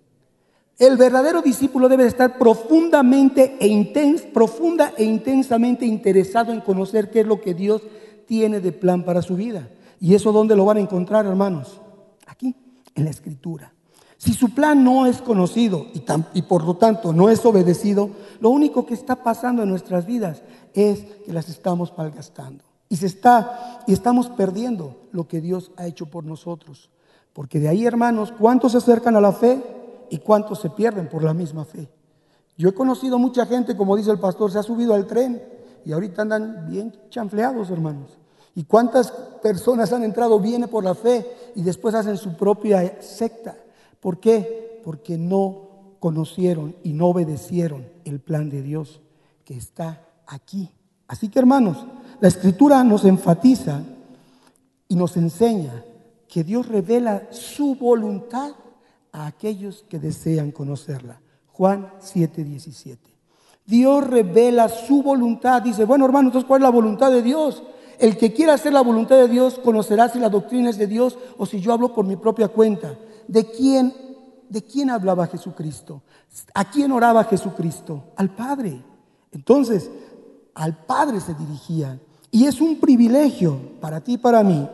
El 0.79 0.99
verdadero 0.99 1.41
discípulo 1.41 1.89
debe 1.89 2.07
estar 2.07 2.37
profundamente 2.37 3.57
e 3.59 3.67
intens, 3.67 4.21
profunda 4.21 4.93
e 4.99 5.05
intensamente 5.05 5.87
interesado 5.87 6.53
en 6.53 6.61
conocer 6.61 7.11
qué 7.11 7.21
es 7.21 7.27
lo 7.27 7.41
que 7.41 7.55
Dios 7.55 7.81
tiene 8.27 8.61
de 8.61 8.73
plan 8.73 9.07
para 9.07 9.23
su 9.23 9.37
vida. 9.37 9.71
¿Y 10.01 10.15
eso 10.15 10.33
dónde 10.33 10.55
lo 10.55 10.67
van 10.67 10.77
a 10.77 10.81
encontrar, 10.81 11.25
hermanos? 11.25 11.81
Aquí, 12.27 12.55
en 12.95 13.05
la 13.05 13.11
escritura. 13.11 13.73
Si 14.19 14.35
su 14.35 14.51
plan 14.51 14.85
no 14.85 15.07
es 15.07 15.23
conocido 15.23 15.87
y, 15.95 16.05
y, 16.35 16.43
por 16.43 16.65
lo 16.65 16.77
tanto 16.77 17.15
no 17.15 17.31
es 17.31 17.43
obedecido, 17.47 18.11
lo 18.39 18.51
único 18.51 18.85
que 18.85 18.93
está 18.93 19.23
pasando 19.23 19.63
en 19.63 19.71
nuestras 19.71 20.05
vidas 20.05 20.43
es 20.75 21.05
que 21.25 21.33
las 21.33 21.49
estamos 21.49 21.95
malgastando. 21.97 22.72
Y 22.93 22.97
se 22.99 23.07
está 23.07 23.83
y 23.87 23.95
estamos 23.95 24.29
perdiendo 24.29 25.09
lo 25.13 25.27
que 25.27 25.41
Dios 25.41 25.73
ha 25.79 25.87
hecho 25.87 26.11
por 26.11 26.25
nosotros. 26.25 26.91
Porque 27.33 27.59
de 27.59 27.69
ahí, 27.69 27.87
hermanos, 27.87 28.35
¿cuántos 28.39 28.73
se 28.73 28.79
acercan 28.79 29.17
a 29.17 29.21
la 29.23 29.33
fe 29.33 29.63
y 30.11 30.19
cuántos 30.19 30.61
se 30.61 30.69
pierden 30.69 31.09
por 31.09 31.25
la 31.25 31.33
misma 31.33 31.65
fe? 31.65 31.89
Yo 32.59 32.69
he 32.69 32.75
conocido 32.75 33.19
mucha 33.19 33.47
gente, 33.47 33.79
como 33.79 33.97
dice 33.97 34.11
el 34.11 34.19
pastor, 34.19 34.53
se 34.53 34.59
ha 34.59 34.63
subido 34.63 34.93
al 34.93 35.07
tren 35.07 35.43
y 35.87 35.93
ahorita 35.93 36.21
andan 36.21 36.67
bien 36.69 36.95
chanfleados, 37.09 37.71
hermanos. 37.71 38.11
¿Y 38.55 38.65
cuántas 38.65 39.11
personas 39.11 39.91
han 39.95 40.05
entrado, 40.05 40.39
viene 40.39 40.69
por 40.69 40.85
la 40.85 40.95
fe 40.95 41.27
y 41.55 41.63
después 41.63 41.95
hacen 41.95 42.19
su 42.19 42.37
propia 42.37 43.01
secta? 43.01 43.57
¿Por 44.01 44.21
qué? 44.21 44.83
Porque 44.85 45.17
no 45.17 45.97
conocieron 45.99 46.77
y 46.83 46.93
no 46.93 47.07
obedecieron 47.07 47.89
el 48.05 48.21
plan 48.21 48.51
de 48.51 48.61
Dios 48.61 49.01
que 49.47 49.57
está 49.57 50.05
aquí. 50.27 50.71
Así 51.09 51.29
que 51.29 51.39
hermanos, 51.39 51.87
la 52.23 52.29
escritura 52.29 52.85
nos 52.85 53.05
enfatiza 53.05 53.83
y 54.87 54.95
nos 54.95 55.17
enseña 55.17 55.83
que 56.29 56.45
Dios 56.45 56.69
revela 56.69 57.27
su 57.33 57.75
voluntad 57.75 58.53
a 59.11 59.27
aquellos 59.27 59.85
que 59.89 59.99
desean 59.99 60.53
conocerla. 60.53 61.21
Juan 61.49 61.91
7:17. 62.01 62.97
Dios 63.67 64.07
revela 64.07 64.69
su 64.69 65.03
voluntad. 65.03 65.63
Dice, 65.63 65.85
bueno 65.85 66.05
hermanos, 66.05 66.29
entonces 66.29 66.47
¿cuál 66.47 66.61
es 66.61 66.63
la 66.63 66.71
voluntad 66.71 67.11
de 67.11 67.23
Dios? 67.23 67.65
El 67.99 68.17
que 68.17 68.33
quiera 68.33 68.55
hacer 68.55 68.73
la 68.73 68.83
voluntad 68.83 69.17
de 69.17 69.27
Dios 69.27 69.59
conocerá 69.59 70.09
si 70.09 70.21
la 70.21 70.29
doctrina 70.29 70.71
es 70.71 70.79
de 70.79 70.87
Dios 70.87 71.19
o 71.39 71.45
si 71.45 71.61
yo 71.61 71.73
hablo 71.73 71.93
por 71.93 72.05
mi 72.05 72.15
propia 72.15 72.47
cuenta. 72.47 72.97
¿De 73.27 73.51
quién, 73.51 73.93
de 74.49 74.63
quién 74.63 74.91
hablaba 74.91 75.27
Jesucristo? 75.27 76.03
¿A 76.55 76.71
quién 76.71 76.93
oraba 76.93 77.25
Jesucristo? 77.25 78.13
Al 78.15 78.33
Padre. 78.33 78.81
Entonces, 79.33 79.91
al 80.55 80.85
Padre 80.85 81.19
se 81.19 81.35
dirigía. 81.35 81.99
Y 82.33 82.47
es 82.47 82.61
un 82.61 82.81
privilegio 82.81 83.61
para 83.79 84.01
ti 84.01 84.15
y 84.15 84.19
para 84.19 84.43
mí 84.43 84.67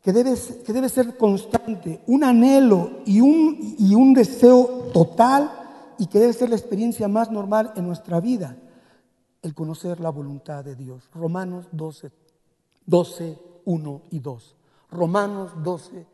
que 0.00 0.12
debe, 0.12 0.34
que 0.64 0.72
debe 0.72 0.88
ser 0.88 1.16
constante, 1.16 2.00
un 2.06 2.22
anhelo 2.22 3.02
y 3.04 3.20
un, 3.20 3.74
y 3.78 3.94
un 3.96 4.14
deseo 4.14 4.90
total 4.94 5.50
y 5.98 6.06
que 6.06 6.20
debe 6.20 6.32
ser 6.32 6.50
la 6.50 6.56
experiencia 6.56 7.08
más 7.08 7.32
normal 7.32 7.72
en 7.74 7.84
nuestra 7.84 8.20
vida, 8.20 8.56
el 9.42 9.54
conocer 9.54 9.98
la 9.98 10.10
voluntad 10.10 10.64
de 10.64 10.76
Dios. 10.76 11.10
Romanos 11.12 11.66
12, 11.72 12.12
12, 12.86 13.38
1 13.64 14.02
y 14.10 14.20
2. 14.20 14.56
Romanos 14.92 15.50
12, 15.64 16.06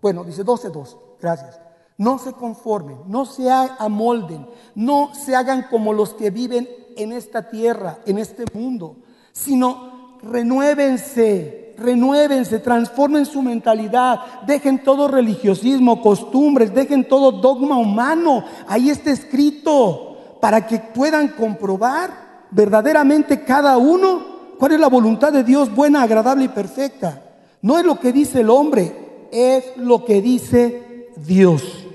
bueno, 0.00 0.24
dice 0.24 0.44
12.2, 0.44 0.96
gracias. 1.20 1.60
No 1.98 2.18
se 2.18 2.32
conformen, 2.32 3.00
no 3.06 3.26
se 3.26 3.50
amolden, 3.50 4.46
no 4.74 5.14
se 5.14 5.36
hagan 5.36 5.66
como 5.70 5.92
los 5.92 6.14
que 6.14 6.30
viven 6.30 6.66
en 6.96 7.12
esta 7.12 7.50
tierra, 7.50 7.98
en 8.06 8.18
este 8.18 8.44
mundo, 8.54 8.96
sino 9.32 10.18
renuévense, 10.22 11.74
renuévense, 11.78 12.58
transformen 12.58 13.26
su 13.26 13.42
mentalidad, 13.42 14.20
dejen 14.46 14.82
todo 14.84 15.08
religiosismo, 15.08 16.02
costumbres, 16.02 16.74
dejen 16.74 17.08
todo 17.08 17.32
dogma 17.32 17.76
humano. 17.78 18.44
Ahí 18.68 18.90
está 18.90 19.10
escrito 19.10 20.38
para 20.40 20.66
que 20.66 20.78
puedan 20.78 21.28
comprobar 21.28 22.10
verdaderamente 22.50 23.44
cada 23.44 23.78
uno 23.78 24.54
cuál 24.58 24.72
es 24.72 24.80
la 24.80 24.88
voluntad 24.88 25.32
de 25.32 25.44
Dios 25.44 25.74
buena, 25.74 26.02
agradable 26.02 26.44
y 26.44 26.48
perfecta. 26.48 27.22
No 27.62 27.78
es 27.78 27.84
lo 27.84 27.98
que 27.98 28.12
dice 28.12 28.40
el 28.40 28.50
hombre, 28.50 29.28
es 29.32 29.76
lo 29.76 30.04
que 30.04 30.20
dice 30.20 31.08
Dios. 31.16 31.86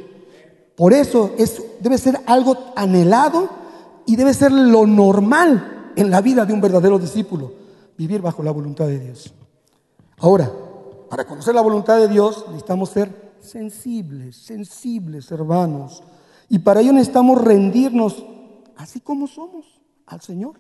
Por 0.76 0.94
eso 0.94 1.32
es, 1.38 1.62
debe 1.80 1.98
ser 1.98 2.20
algo 2.26 2.58
anhelado 2.76 3.50
y 4.06 4.16
debe 4.16 4.34
ser 4.34 4.52
lo 4.52 4.86
normal 4.86 5.75
en 5.96 6.10
la 6.10 6.22
vida 6.22 6.46
de 6.46 6.54
un 6.54 6.62
verdadero 6.62 7.00
discípulo, 7.00 7.54
vivir 7.98 8.22
bajo 8.22 8.44
la 8.44 8.52
voluntad 8.52 8.88
de 8.88 9.00
Dios. 9.00 9.34
Ahora, 10.18 10.52
para 11.10 11.26
conocer 11.26 11.56
la 11.56 11.62
voluntad 11.62 11.98
de 11.98 12.08
Dios 12.08 12.46
necesitamos 12.48 12.90
ser 12.90 13.34
sensibles, 13.40 14.36
sensibles 14.36 15.32
hermanos. 15.32 16.04
Y 16.50 16.60
para 16.60 16.82
ello 16.82 16.94
necesitamos 16.94 17.42
rendirnos 17.42 18.24
así 18.78 19.00
como 19.00 19.28
somos 19.28 19.66
al 20.06 20.22
Señor. 20.22 20.60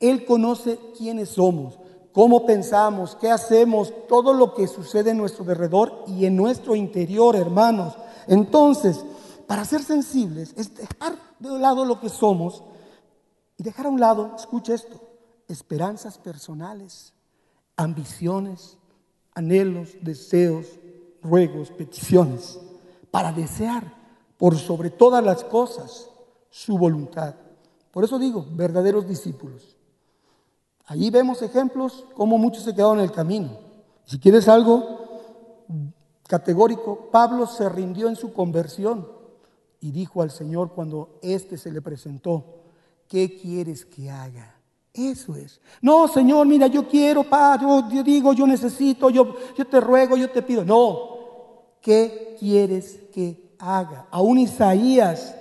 Él 0.00 0.24
conoce 0.24 0.78
quiénes 0.96 1.30
somos 1.30 1.78
cómo 2.14 2.46
pensamos, 2.46 3.16
qué 3.20 3.28
hacemos, 3.28 3.92
todo 4.08 4.32
lo 4.32 4.54
que 4.54 4.68
sucede 4.68 5.10
en 5.10 5.18
nuestro 5.18 5.42
alrededor 5.42 6.04
y 6.06 6.24
en 6.26 6.36
nuestro 6.36 6.76
interior, 6.76 7.34
hermanos. 7.34 7.94
Entonces, 8.28 9.04
para 9.48 9.64
ser 9.64 9.82
sensibles 9.82 10.54
es 10.56 10.76
dejar 10.76 11.16
de 11.40 11.58
lado 11.58 11.84
lo 11.84 12.00
que 12.00 12.08
somos 12.08 12.62
y 13.56 13.62
dejar 13.62 13.86
a 13.86 13.90
un 13.90 14.00
lado, 14.00 14.34
escucha 14.36 14.74
esto, 14.74 15.00
esperanzas 15.48 16.18
personales, 16.18 17.12
ambiciones, 17.76 18.78
anhelos, 19.34 19.96
deseos, 20.00 20.66
ruegos, 21.22 21.70
peticiones, 21.70 22.58
para 23.10 23.32
desear 23.32 23.94
por 24.36 24.56
sobre 24.56 24.90
todas 24.90 25.24
las 25.24 25.44
cosas 25.44 26.10
su 26.50 26.76
voluntad. 26.76 27.34
Por 27.90 28.04
eso 28.04 28.18
digo, 28.18 28.44
verdaderos 28.52 29.06
discípulos. 29.06 29.76
Allí 30.86 31.10
vemos 31.10 31.40
ejemplos 31.42 32.04
como 32.14 32.38
muchos 32.38 32.64
se 32.64 32.74
quedaron 32.74 32.98
en 32.98 33.04
el 33.04 33.12
camino. 33.12 33.58
Si 34.04 34.18
quieres 34.18 34.48
algo 34.48 35.04
categórico, 36.26 37.08
Pablo 37.10 37.46
se 37.46 37.68
rindió 37.68 38.08
en 38.08 38.16
su 38.16 38.32
conversión 38.32 39.08
y 39.80 39.92
dijo 39.92 40.22
al 40.22 40.30
Señor 40.30 40.72
cuando 40.72 41.18
éste 41.22 41.56
se 41.56 41.70
le 41.70 41.80
presentó, 41.80 42.63
¿qué 43.08 43.36
quieres 43.36 43.84
que 43.84 44.10
haga? 44.10 44.54
Eso 44.92 45.34
es. 45.34 45.60
No, 45.82 46.06
Señor, 46.06 46.46
mira, 46.46 46.68
yo 46.68 46.86
quiero, 46.86 47.24
pa, 47.24 47.58
yo, 47.60 48.02
digo, 48.04 48.32
yo 48.32 48.46
necesito, 48.46 49.10
yo, 49.10 49.34
yo 49.56 49.66
te 49.66 49.80
ruego, 49.80 50.16
yo 50.16 50.30
te 50.30 50.40
pido. 50.40 50.64
No, 50.64 51.08
¿qué 51.80 52.36
quieres 52.38 53.00
que 53.12 53.54
haga? 53.58 54.06
Aún 54.12 54.38
Isaías 54.38 55.34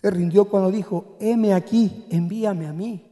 se 0.00 0.10
rindió 0.10 0.46
cuando 0.46 0.70
dijo, 0.70 1.16
heme 1.20 1.52
aquí, 1.52 2.06
envíame 2.08 2.66
a 2.66 2.72
mí. 2.72 3.04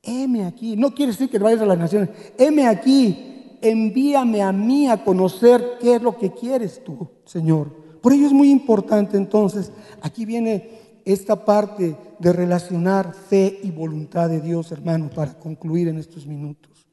heme 0.00 0.44
aquí. 0.44 0.76
No 0.76 0.94
quiere 0.94 1.10
decir 1.10 1.28
que 1.28 1.40
vayas 1.40 1.62
a 1.62 1.66
las 1.66 1.78
naciones. 1.78 2.10
Heme 2.38 2.68
aquí, 2.68 3.58
envíame 3.60 4.42
a 4.42 4.52
mí 4.52 4.88
a 4.88 5.02
conocer 5.02 5.78
qué 5.80 5.96
es 5.96 6.02
lo 6.02 6.16
que 6.16 6.30
quieres 6.30 6.82
tú, 6.84 7.08
Señor. 7.24 7.82
Por 8.00 8.12
ello 8.12 8.26
es 8.26 8.32
muy 8.32 8.50
importante 8.50 9.16
entonces, 9.16 9.72
aquí 10.00 10.24
viene 10.24 10.81
esta 11.04 11.44
parte 11.44 11.96
de 12.18 12.32
relacionar 12.32 13.14
fe 13.14 13.60
y 13.62 13.70
voluntad 13.70 14.28
de 14.28 14.40
Dios, 14.40 14.72
hermano, 14.72 15.10
para 15.10 15.38
concluir 15.38 15.88
en 15.88 15.98
estos 15.98 16.26
minutos. 16.26 16.86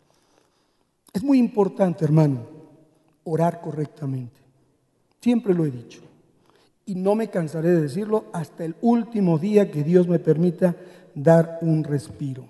Es 1.14 1.24
muy 1.24 1.38
importante, 1.38 2.06
hermano, 2.06 2.42
orar 3.24 3.62
correctamente. 3.62 4.40
Siempre 5.22 5.54
lo 5.54 5.66
he 5.66 5.72
dicho. 5.72 6.02
Y 6.86 6.96
no 6.96 7.16
me 7.16 7.30
cansaré 7.30 7.70
de 7.70 7.82
decirlo 7.82 8.26
hasta 8.34 8.66
el 8.66 8.76
último 8.82 9.38
día 9.38 9.70
que 9.70 9.84
Dios 9.84 10.08
me 10.08 10.20
permita 10.20 10.76
dar 11.14 11.60
un 11.62 11.84
respiro 11.84 12.46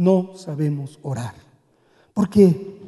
no 0.00 0.34
sabemos 0.34 0.98
orar. 1.02 1.34
Porque 2.14 2.78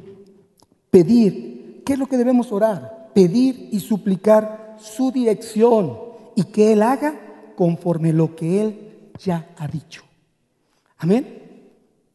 pedir, 0.90 1.82
¿qué 1.84 1.92
es 1.92 1.98
lo 1.98 2.06
que 2.06 2.16
debemos 2.16 2.50
orar? 2.52 3.02
pedir 3.12 3.68
y 3.70 3.80
suplicar 3.80 4.78
su 4.80 5.12
dirección 5.12 5.98
y 6.34 6.44
que 6.44 6.72
Él 6.72 6.80
haga 6.80 7.14
conforme 7.56 8.12
lo 8.12 8.34
que 8.34 8.62
Él 8.62 9.10
ya 9.18 9.50
ha 9.58 9.66
dicho. 9.66 10.02
Amén. 10.98 11.42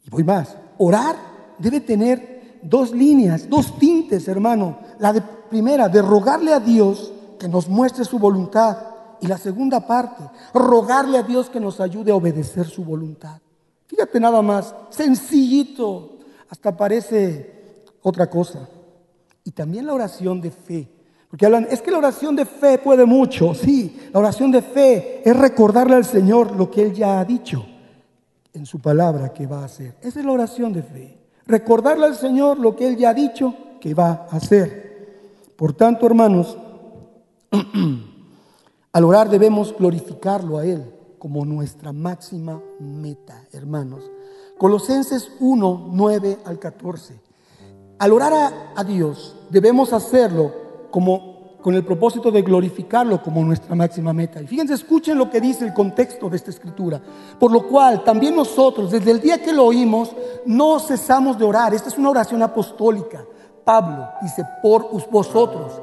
Y 0.06 0.10
voy 0.10 0.24
más. 0.24 0.56
Orar 0.78 1.16
debe 1.58 1.82
tener 1.82 2.60
dos 2.62 2.92
líneas, 2.92 3.50
dos 3.50 3.78
tintes, 3.78 4.28
hermano. 4.28 4.80
La 5.00 5.14
de, 5.14 5.22
primera, 5.22 5.90
de 5.90 6.02
rogarle 6.02 6.54
a 6.54 6.60
Dios 6.60 7.12
que 7.40 7.48
nos 7.48 7.68
muestre 7.68 8.06
su 8.06 8.20
voluntad. 8.20 8.78
Y 9.20 9.28
la 9.28 9.38
segunda 9.38 9.86
parte, 9.86 10.24
rogarle 10.54 11.18
a 11.18 11.24
Dios 11.24 11.50
que 11.50 11.60
nos 11.60 11.80
ayude 11.80 12.12
a 12.12 12.16
obedecer 12.16 12.68
su 12.68 12.84
voluntad. 12.84 13.42
Fíjate 13.88 14.20
nada 14.20 14.42
más, 14.42 14.76
sencillito, 14.90 16.20
hasta 16.50 16.76
parece 16.76 17.84
otra 18.04 18.30
cosa. 18.30 18.70
Y 19.44 19.52
también 19.52 19.88
la 19.88 19.94
oración 19.94 20.40
de 20.40 20.52
fe. 20.52 20.97
Porque 21.30 21.46
hablan, 21.46 21.68
es 21.70 21.82
que 21.82 21.92
la 21.92 21.98
oración 21.98 22.36
de 22.36 22.46
fe 22.46 22.78
puede 22.78 23.06
mucho. 23.06 23.54
Sí, 23.54 24.10
la 24.14 24.20
oración 24.20 24.52
de 24.52 24.62
fe 24.62 25.22
es 25.24 25.36
recordarle 25.36 25.96
al 25.96 26.06
Señor 26.06 26.56
lo 26.56 26.72
que 26.72 26.84
Él 26.84 26.94
ya 26.94 27.20
ha 27.20 27.26
dicho 27.26 27.66
en 28.54 28.66
su 28.66 28.80
palabra 28.80 29.34
que 29.34 29.46
va 29.46 29.62
a 29.62 29.66
hacer. 29.66 29.96
Esa 30.02 30.20
es 30.20 30.26
la 30.26 30.32
oración 30.32 30.74
de 30.74 30.84
fe. 30.84 31.18
Recordarle 31.46 32.06
al 32.06 32.16
Señor 32.16 32.60
lo 32.60 32.76
que 32.76 32.88
Él 32.88 32.98
ya 32.98 33.10
ha 33.10 33.14
dicho 33.14 33.54
que 33.80 33.94
va 33.94 34.28
a 34.30 34.38
hacer. 34.38 34.88
Por 35.56 35.74
tanto, 35.74 36.06
hermanos, 36.06 36.58
al 38.92 39.04
orar 39.04 39.30
debemos 39.30 39.76
glorificarlo 39.78 40.58
a 40.58 40.66
Él 40.66 40.94
como 41.20 41.46
nuestra 41.46 41.92
máxima 41.92 42.62
meta, 42.80 43.44
hermanos. 43.52 44.10
Colosenses 44.58 45.32
1, 45.40 45.90
9 45.92 46.40
al 46.46 46.60
14. 46.60 47.20
Al 48.00 48.12
orar 48.12 48.54
a, 48.76 48.84
Dios 48.84 49.36
debemos 49.50 49.94
hacerlo 49.94 50.67
como 50.90 51.38
con 51.62 51.76
el 51.76 51.84
propósito 51.84 52.32
de 52.32 52.44
glorificarlo 52.44 53.22
como 53.22 53.44
nuestra 53.44 53.76
máxima 53.76 54.14
meta. 54.14 54.42
Y 54.42 54.48
fíjense, 54.48 54.74
escuchen 54.74 55.18
lo 55.18 55.30
que 55.30 55.42
dice 55.42 55.66
el 55.66 55.74
contexto 55.74 56.30
de 56.30 56.38
esta 56.38 56.52
escritura. 56.52 57.02
Por 57.38 57.52
lo 57.52 57.68
cual, 57.68 58.04
también 58.04 58.36
nosotros, 58.36 58.92
desde 58.92 59.12
el 59.12 59.20
día 59.20 59.42
que 59.42 59.52
lo 59.52 59.66
oímos, 59.66 60.12
no 60.46 60.80
cesamos 60.80 61.38
de 61.38 61.46
orar. 61.46 61.74
Esta 61.74 61.90
es 61.90 61.98
una 61.98 62.12
oración 62.12 62.42
apostólica. 62.42 63.26
Pablo 63.66 64.08
dice, 64.22 64.46
por 64.64 64.90
vosotros, 65.12 65.82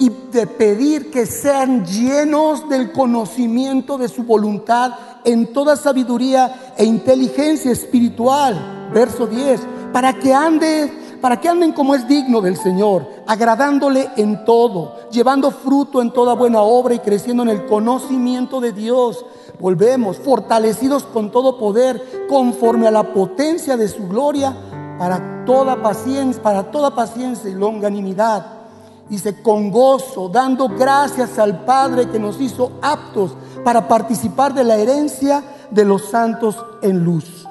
y 0.00 0.10
de 0.32 0.48
pedir 0.48 1.12
que 1.12 1.26
sean 1.26 1.84
llenos 1.86 2.68
del 2.68 2.90
conocimiento 2.90 3.96
de 3.96 4.08
su 4.08 4.24
voluntad 4.24 4.94
en 5.24 5.52
toda 5.52 5.76
sabiduría 5.76 6.72
e 6.76 6.84
inteligencia 6.84 7.70
espiritual. 7.70 8.90
Verso 8.92 9.28
10, 9.28 9.60
para 9.92 10.12
que 10.14 10.34
ande 10.34 11.04
para 11.24 11.40
que 11.40 11.48
anden 11.48 11.72
como 11.72 11.94
es 11.94 12.06
digno 12.06 12.42
del 12.42 12.54
Señor, 12.54 13.08
agradándole 13.26 14.10
en 14.16 14.44
todo, 14.44 14.96
llevando 15.10 15.50
fruto 15.50 16.00
en 16.02 16.12
toda 16.12 16.34
buena 16.34 16.62
obra 16.62 16.94
y 16.94 16.98
creciendo 16.98 17.42
en 17.42 17.50
el 17.50 17.66
conocimiento 17.66 18.60
de 18.60 18.72
Dios. 18.72 19.24
Volvemos, 19.58 20.18
fortalecidos 20.18 21.04
con 21.04 21.30
todo 21.30 21.58
poder, 21.58 22.26
conforme 22.28 22.86
a 22.86 22.90
la 22.90 23.14
potencia 23.14 23.76
de 23.76 23.88
su 23.88 24.08
gloria, 24.08 24.54
para 24.98 25.44
toda 25.44 25.82
paciencia, 25.82 26.42
para 26.42 26.70
toda 26.70 26.94
paciencia 26.94 27.50
y 27.50 27.54
longanimidad 27.54 28.64
Dice, 29.08 29.42
con 29.42 29.70
gozo, 29.70 30.30
dando 30.30 30.68
gracias 30.68 31.38
al 31.38 31.64
Padre 31.64 32.08
que 32.08 32.18
nos 32.18 32.40
hizo 32.40 32.72
aptos 32.80 33.36
para 33.62 33.86
participar 33.86 34.54
de 34.54 34.64
la 34.64 34.76
herencia 34.76 35.42
de 35.70 35.84
los 35.84 36.06
santos 36.06 36.64
en 36.80 37.04
luz. 37.04 37.46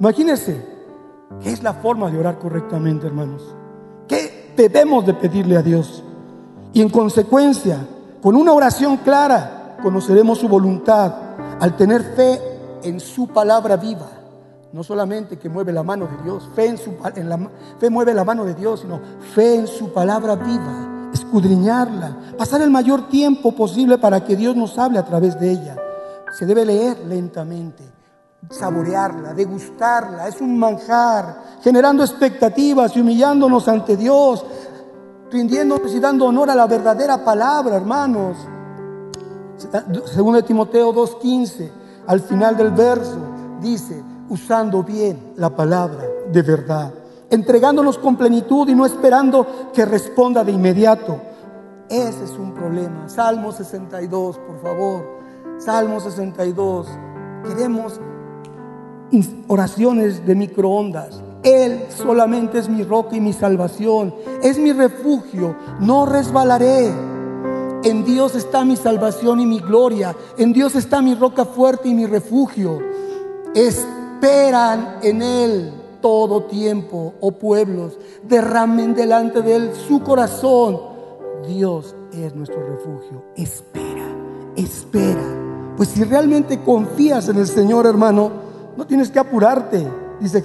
Imagínense, 0.00 0.64
¿qué 1.42 1.52
es 1.52 1.62
la 1.62 1.74
forma 1.74 2.10
de 2.10 2.18
orar 2.18 2.38
correctamente, 2.38 3.06
hermanos? 3.06 3.57
¿Qué 4.58 4.68
debemos 4.68 5.06
de 5.06 5.14
pedirle 5.14 5.56
a 5.56 5.62
Dios? 5.62 6.02
Y 6.72 6.82
en 6.82 6.88
consecuencia, 6.88 7.78
con 8.20 8.34
una 8.34 8.52
oración 8.52 8.96
clara, 8.96 9.76
conoceremos 9.80 10.38
su 10.38 10.48
voluntad 10.48 11.14
al 11.60 11.76
tener 11.76 12.02
fe 12.02 12.40
en 12.82 12.98
su 12.98 13.28
palabra 13.28 13.76
viva. 13.76 14.10
No 14.72 14.82
solamente 14.82 15.38
que 15.38 15.48
mueve 15.48 15.72
la 15.72 15.84
mano 15.84 16.08
de 16.08 16.24
Dios, 16.24 16.48
fe, 16.56 16.66
en 16.66 16.76
su, 16.76 16.90
fe 17.78 17.88
mueve 17.88 18.12
la 18.12 18.24
mano 18.24 18.44
de 18.44 18.54
Dios, 18.54 18.80
sino 18.80 18.98
fe 19.32 19.54
en 19.54 19.68
su 19.68 19.92
palabra 19.92 20.34
viva, 20.34 21.10
escudriñarla, 21.14 22.16
pasar 22.36 22.60
el 22.60 22.70
mayor 22.70 23.08
tiempo 23.08 23.52
posible 23.52 23.96
para 23.96 24.24
que 24.24 24.34
Dios 24.34 24.56
nos 24.56 24.76
hable 24.76 24.98
a 24.98 25.04
través 25.04 25.38
de 25.38 25.52
ella. 25.52 25.76
Se 26.36 26.46
debe 26.46 26.64
leer 26.64 26.98
lentamente, 27.06 27.84
saborearla, 28.50 29.34
degustarla, 29.34 30.28
es 30.28 30.40
un 30.40 30.58
manjar, 30.58 31.58
generando 31.62 32.02
expectativas 32.02 32.96
y 32.96 33.00
humillándonos 33.00 33.68
ante 33.68 33.96
Dios, 33.96 34.44
rindiéndonos 35.30 35.92
y 35.92 36.00
dando 36.00 36.26
honor 36.26 36.50
a 36.50 36.54
la 36.54 36.66
verdadera 36.66 37.24
palabra, 37.24 37.76
hermanos. 37.76 38.36
Segundo 40.12 40.40
de 40.40 40.46
Timoteo 40.46 40.94
2.15, 40.94 41.70
al 42.06 42.20
final 42.20 42.56
del 42.56 42.70
verso, 42.70 43.18
dice, 43.60 44.02
usando 44.28 44.82
bien 44.82 45.34
la 45.36 45.50
palabra 45.50 46.04
de 46.30 46.42
verdad, 46.42 46.92
entregándonos 47.28 47.98
con 47.98 48.16
plenitud 48.16 48.68
y 48.68 48.74
no 48.74 48.86
esperando 48.86 49.70
que 49.74 49.84
responda 49.84 50.44
de 50.44 50.52
inmediato. 50.52 51.20
Ese 51.88 52.24
es 52.24 52.32
un 52.32 52.54
problema. 52.54 53.08
Salmo 53.08 53.50
62, 53.50 54.38
por 54.38 54.60
favor. 54.62 55.18
Salmo 55.58 56.00
62. 56.00 56.86
Queremos 57.44 58.00
oraciones 59.46 60.26
de 60.26 60.34
microondas. 60.34 61.22
Él 61.42 61.84
solamente 61.88 62.58
es 62.58 62.68
mi 62.68 62.82
roca 62.82 63.16
y 63.16 63.20
mi 63.20 63.32
salvación. 63.32 64.14
Es 64.42 64.58
mi 64.58 64.72
refugio. 64.72 65.56
No 65.80 66.06
resbalaré. 66.06 66.92
En 67.84 68.04
Dios 68.04 68.34
está 68.34 68.64
mi 68.64 68.76
salvación 68.76 69.40
y 69.40 69.46
mi 69.46 69.60
gloria. 69.60 70.16
En 70.36 70.52
Dios 70.52 70.74
está 70.74 71.00
mi 71.00 71.14
roca 71.14 71.44
fuerte 71.44 71.88
y 71.88 71.94
mi 71.94 72.06
refugio. 72.06 72.80
Es 73.54 73.86
esperan 74.18 74.96
en 75.02 75.22
Él 75.22 75.72
todo 76.00 76.42
tiempo, 76.44 77.14
oh 77.20 77.32
pueblos, 77.32 77.98
derramen 78.24 78.92
delante 78.92 79.42
de 79.42 79.54
Él 79.54 79.70
su 79.86 80.00
corazón. 80.00 80.80
Dios 81.46 81.94
es 82.12 82.34
nuestro 82.34 82.60
refugio. 82.66 83.22
Espera, 83.36 84.08
espera. 84.56 85.22
Pues 85.76 85.90
si 85.90 86.02
realmente 86.02 86.64
confías 86.64 87.28
en 87.28 87.36
el 87.36 87.46
Señor, 87.46 87.86
hermano, 87.86 88.47
no 88.78 88.86
tienes 88.86 89.10
que 89.10 89.18
apurarte. 89.18 89.84
Dice 90.20 90.38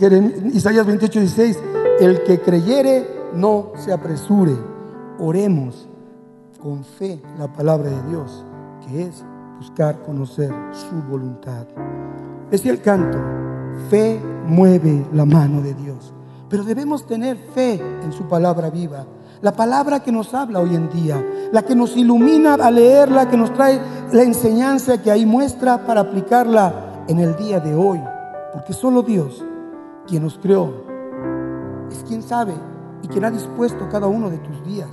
Isaías 0.53 0.87
28, 0.87 1.19
16, 1.19 1.59
el 1.99 2.23
que 2.23 2.41
creyere, 2.41 3.07
no 3.35 3.73
se 3.75 3.93
apresure. 3.93 4.55
Oremos 5.19 5.87
con 6.59 6.83
fe 6.83 7.21
la 7.37 7.47
palabra 7.53 7.91
de 7.91 8.09
Dios, 8.09 8.43
que 8.85 9.03
es 9.03 9.23
buscar 9.59 10.01
conocer 10.01 10.51
su 10.71 10.95
voluntad. 11.07 11.67
Decía 12.49 12.71
el 12.71 12.81
canto, 12.81 13.19
Fe 13.91 14.19
mueve 14.47 15.05
la 15.13 15.25
mano 15.25 15.61
de 15.61 15.75
Dios. 15.75 16.11
Pero 16.49 16.63
debemos 16.63 17.05
tener 17.05 17.37
fe 17.37 17.79
en 18.03 18.11
su 18.11 18.27
palabra 18.27 18.71
viva. 18.71 19.05
La 19.41 19.51
palabra 19.51 19.99
que 19.99 20.11
nos 20.11 20.33
habla 20.33 20.59
hoy 20.59 20.73
en 20.73 20.89
día, 20.89 21.23
la 21.51 21.61
que 21.61 21.75
nos 21.75 21.95
ilumina 21.95 22.55
a 22.55 22.71
leerla, 22.71 23.29
que 23.29 23.37
nos 23.37 23.53
trae 23.53 23.79
la 24.11 24.23
enseñanza 24.23 25.03
que 25.03 25.11
ahí 25.11 25.23
muestra 25.23 25.85
para 25.85 26.01
aplicarla 26.01 27.03
en 27.07 27.19
el 27.19 27.35
día 27.35 27.59
de 27.59 27.75
hoy. 27.75 27.99
Porque 28.53 28.73
solo 28.73 29.01
Dios, 29.01 29.43
quien 30.07 30.23
nos 30.23 30.37
creó, 30.37 30.71
es 31.91 32.03
quien 32.03 32.21
sabe 32.21 32.53
y 33.01 33.07
quien 33.07 33.25
ha 33.25 33.31
dispuesto 33.31 33.89
cada 33.89 34.07
uno 34.07 34.29
de 34.29 34.37
tus 34.37 34.63
días 34.63 34.89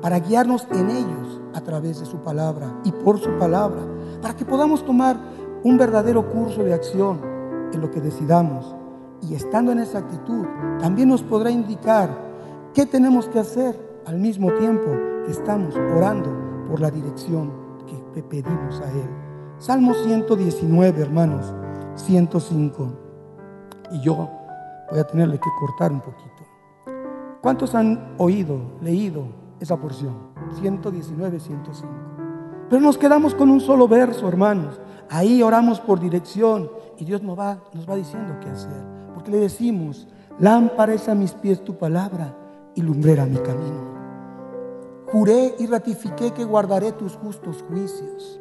para 0.00 0.20
guiarnos 0.20 0.66
en 0.70 0.90
ellos 0.90 1.40
a 1.52 1.60
través 1.60 2.00
de 2.00 2.06
su 2.06 2.18
palabra 2.18 2.72
y 2.84 2.92
por 2.92 3.18
su 3.18 3.30
palabra, 3.38 3.80
para 4.22 4.34
que 4.34 4.44
podamos 4.44 4.84
tomar 4.84 5.16
un 5.64 5.76
verdadero 5.76 6.30
curso 6.30 6.62
de 6.62 6.72
acción 6.72 7.20
en 7.72 7.80
lo 7.80 7.90
que 7.90 8.00
decidamos. 8.00 8.74
Y 9.22 9.34
estando 9.34 9.72
en 9.72 9.80
esa 9.80 9.98
actitud, 9.98 10.46
también 10.78 11.08
nos 11.08 11.22
podrá 11.22 11.50
indicar 11.50 12.16
qué 12.72 12.86
tenemos 12.86 13.28
que 13.28 13.40
hacer 13.40 13.78
al 14.06 14.18
mismo 14.18 14.52
tiempo 14.54 14.90
que 15.26 15.32
estamos 15.32 15.74
orando 15.74 16.30
por 16.68 16.80
la 16.80 16.90
dirección 16.90 17.52
que 18.14 18.22
pedimos 18.22 18.80
a 18.80 18.90
Él. 18.90 19.08
Salmo 19.58 19.94
119, 19.94 21.02
hermanos, 21.02 21.54
105. 22.02 22.92
Y 23.92 24.00
yo 24.00 24.28
voy 24.90 25.00
a 25.00 25.04
tenerle 25.04 25.38
que 25.38 25.48
cortar 25.58 25.92
un 25.92 26.00
poquito. 26.00 26.28
¿Cuántos 27.40 27.74
han 27.74 28.14
oído, 28.18 28.60
leído 28.80 29.24
esa 29.60 29.76
porción? 29.76 30.30
119, 30.60 31.40
105. 31.40 31.88
Pero 32.68 32.82
nos 32.82 32.98
quedamos 32.98 33.34
con 33.34 33.50
un 33.50 33.60
solo 33.60 33.88
verso, 33.88 34.28
hermanos. 34.28 34.80
Ahí 35.08 35.42
oramos 35.42 35.80
por 35.80 35.98
dirección 35.98 36.70
y 36.98 37.04
Dios 37.04 37.22
nos 37.22 37.38
va, 37.38 37.58
nos 37.74 37.88
va 37.88 37.96
diciendo 37.96 38.36
qué 38.40 38.50
hacer. 38.50 38.84
Porque 39.14 39.30
le 39.30 39.38
decimos, 39.38 40.06
lámpara 40.38 40.94
es 40.94 41.08
a 41.08 41.14
mis 41.14 41.32
pies 41.32 41.64
tu 41.64 41.76
palabra 41.76 42.36
y 42.74 42.82
lumbrera 42.82 43.26
mi 43.26 43.38
camino. 43.38 43.90
Juré 45.10 45.56
y 45.58 45.66
ratifiqué 45.66 46.30
que 46.30 46.44
guardaré 46.44 46.92
tus 46.92 47.16
justos 47.16 47.64
juicios. 47.68 48.40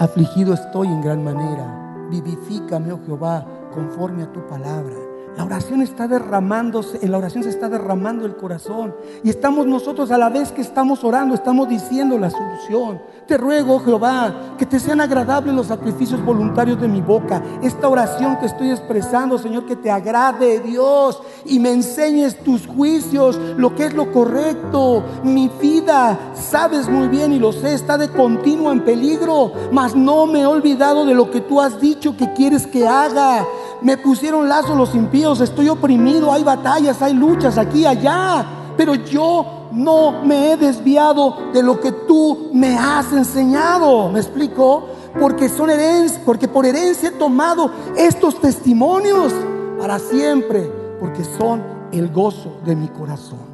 Afligido 0.00 0.54
estoy 0.54 0.88
en 0.88 1.00
gran 1.00 1.22
manera. 1.22 1.91
Vivifícame, 2.12 2.92
oh 2.92 3.00
Jehová, 3.06 3.42
conforme 3.72 4.24
a 4.24 4.26
tu 4.26 4.40
palabra. 4.42 5.11
La 5.36 5.44
oración 5.44 5.80
está 5.80 6.06
derramándose, 6.06 6.98
en 7.00 7.10
la 7.10 7.16
oración 7.16 7.42
se 7.42 7.48
está 7.48 7.68
derramando 7.70 8.26
el 8.26 8.36
corazón. 8.36 8.94
Y 9.24 9.30
estamos 9.30 9.66
nosotros 9.66 10.10
a 10.10 10.18
la 10.18 10.28
vez 10.28 10.52
que 10.52 10.60
estamos 10.60 11.02
orando, 11.04 11.34
estamos 11.34 11.70
diciendo 11.70 12.18
la 12.18 12.28
solución. 12.28 13.00
Te 13.26 13.38
ruego, 13.38 13.80
Jehová, 13.80 14.56
que 14.58 14.66
te 14.66 14.78
sean 14.78 15.00
agradables 15.00 15.54
los 15.54 15.68
sacrificios 15.68 16.22
voluntarios 16.22 16.78
de 16.78 16.88
mi 16.88 17.00
boca. 17.00 17.42
Esta 17.62 17.88
oración 17.88 18.36
que 18.36 18.46
estoy 18.46 18.72
expresando, 18.72 19.38
Señor, 19.38 19.64
que 19.64 19.76
te 19.76 19.90
agrade, 19.90 20.60
Dios, 20.60 21.22
y 21.46 21.58
me 21.58 21.72
enseñes 21.72 22.38
tus 22.44 22.66
juicios, 22.66 23.40
lo 23.56 23.74
que 23.74 23.86
es 23.86 23.94
lo 23.94 24.12
correcto. 24.12 25.02
Mi 25.24 25.48
vida, 25.60 26.18
sabes 26.34 26.90
muy 26.90 27.08
bien 27.08 27.32
y 27.32 27.38
lo 27.38 27.52
sé, 27.52 27.72
está 27.72 27.96
de 27.96 28.10
continuo 28.10 28.70
en 28.70 28.84
peligro, 28.84 29.52
mas 29.72 29.94
no 29.94 30.26
me 30.26 30.42
he 30.42 30.46
olvidado 30.46 31.06
de 31.06 31.14
lo 31.14 31.30
que 31.30 31.40
tú 31.40 31.58
has 31.58 31.80
dicho 31.80 32.16
que 32.18 32.34
quieres 32.34 32.66
que 32.66 32.86
haga. 32.86 33.46
Me 33.82 33.96
pusieron 33.96 34.48
lazo 34.48 34.74
los 34.76 34.94
impíos, 34.94 35.40
estoy 35.40 35.68
oprimido, 35.68 36.32
hay 36.32 36.44
batallas, 36.44 37.02
hay 37.02 37.14
luchas 37.14 37.58
aquí 37.58 37.84
allá. 37.84 38.46
Pero 38.76 38.94
yo 38.94 39.68
no 39.72 40.22
me 40.24 40.52
he 40.52 40.56
desviado 40.56 41.50
de 41.52 41.62
lo 41.62 41.80
que 41.80 41.92
tú 41.92 42.50
me 42.52 42.76
has 42.76 43.12
enseñado. 43.12 44.08
¿Me 44.08 44.20
explico? 44.20 44.86
Porque 45.18 45.48
son 45.48 45.70
herencia, 45.70 46.20
porque 46.24 46.48
por 46.48 46.64
herencia 46.64 47.08
he 47.08 47.12
tomado 47.12 47.70
estos 47.96 48.40
testimonios 48.40 49.32
para 49.78 49.98
siempre, 49.98 50.70
porque 51.00 51.24
son 51.24 51.62
el 51.92 52.10
gozo 52.10 52.58
de 52.64 52.76
mi 52.76 52.88
corazón. 52.88 53.52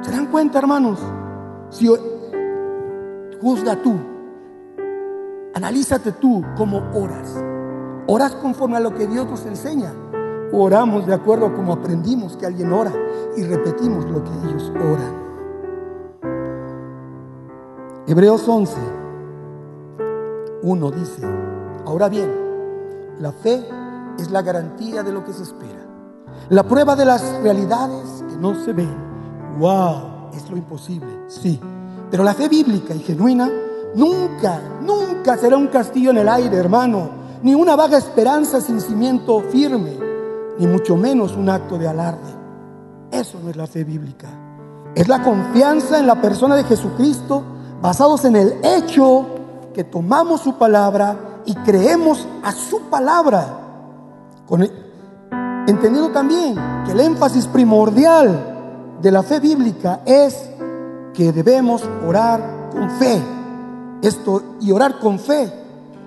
¿Se 0.00 0.10
dan 0.10 0.26
cuenta, 0.26 0.58
hermanos? 0.58 0.98
Si 1.70 1.88
juzga 3.40 3.76
tú, 3.76 3.94
analízate 5.54 6.12
tú 6.12 6.42
cómo 6.56 6.82
oras. 6.94 7.34
¿Oras 8.06 8.34
conforme 8.34 8.76
a 8.76 8.80
lo 8.80 8.94
que 8.94 9.06
Dios 9.06 9.26
nos 9.26 9.46
enseña? 9.46 9.92
¿O 10.52 10.62
oramos 10.62 11.06
de 11.06 11.14
acuerdo 11.14 11.46
a 11.46 11.54
como 11.54 11.72
aprendimos 11.72 12.36
que 12.36 12.44
alguien 12.44 12.70
ora 12.72 12.92
y 13.34 13.42
repetimos 13.44 14.04
lo 14.10 14.22
que 14.22 14.30
ellos 14.44 14.70
oran? 14.76 15.24
Hebreos 18.06 18.46
11, 18.46 18.76
1 20.62 20.90
dice, 20.90 21.22
ahora 21.86 22.10
bien, 22.10 22.30
la 23.20 23.32
fe 23.32 23.66
es 24.18 24.30
la 24.30 24.42
garantía 24.42 25.02
de 25.02 25.10
lo 25.10 25.24
que 25.24 25.32
se 25.32 25.42
espera, 25.42 25.86
la 26.50 26.62
prueba 26.62 26.94
de 26.94 27.06
las 27.06 27.40
realidades 27.42 28.22
que 28.28 28.36
no 28.36 28.54
se 28.54 28.74
ven. 28.74 28.94
¡Wow! 29.58 30.30
Es 30.34 30.50
lo 30.50 30.58
imposible, 30.58 31.08
sí. 31.28 31.58
Pero 32.10 32.22
la 32.22 32.34
fe 32.34 32.50
bíblica 32.50 32.94
y 32.94 32.98
genuina 32.98 33.50
nunca, 33.94 34.60
nunca 34.82 35.38
será 35.38 35.56
un 35.56 35.68
castillo 35.68 36.10
en 36.10 36.18
el 36.18 36.28
aire, 36.28 36.58
hermano 36.58 37.23
ni 37.44 37.54
una 37.54 37.76
vaga 37.76 37.98
esperanza 37.98 38.58
sin 38.58 38.80
cimiento 38.80 39.38
firme, 39.50 39.92
ni 40.58 40.66
mucho 40.66 40.96
menos 40.96 41.36
un 41.36 41.50
acto 41.50 41.76
de 41.76 41.86
alarde. 41.86 42.32
Eso 43.10 43.38
no 43.44 43.50
es 43.50 43.56
la 43.56 43.66
fe 43.66 43.84
bíblica. 43.84 44.28
Es 44.94 45.08
la 45.08 45.22
confianza 45.22 45.98
en 45.98 46.06
la 46.06 46.22
persona 46.22 46.56
de 46.56 46.64
Jesucristo 46.64 47.42
basados 47.82 48.24
en 48.24 48.36
el 48.36 48.54
hecho 48.62 49.26
que 49.74 49.84
tomamos 49.84 50.40
su 50.40 50.54
palabra 50.54 51.42
y 51.44 51.54
creemos 51.56 52.26
a 52.42 52.50
su 52.50 52.80
palabra. 52.88 53.60
entendiendo 55.66 56.12
también 56.12 56.54
que 56.86 56.92
el 56.92 57.00
énfasis 57.00 57.46
primordial 57.46 58.96
de 59.02 59.10
la 59.10 59.22
fe 59.22 59.38
bíblica 59.38 60.00
es 60.06 60.48
que 61.12 61.30
debemos 61.30 61.84
orar 62.06 62.70
con 62.72 62.88
fe. 62.92 63.20
Esto 64.00 64.42
y 64.62 64.72
orar 64.72 64.98
con 64.98 65.18
fe 65.18 65.63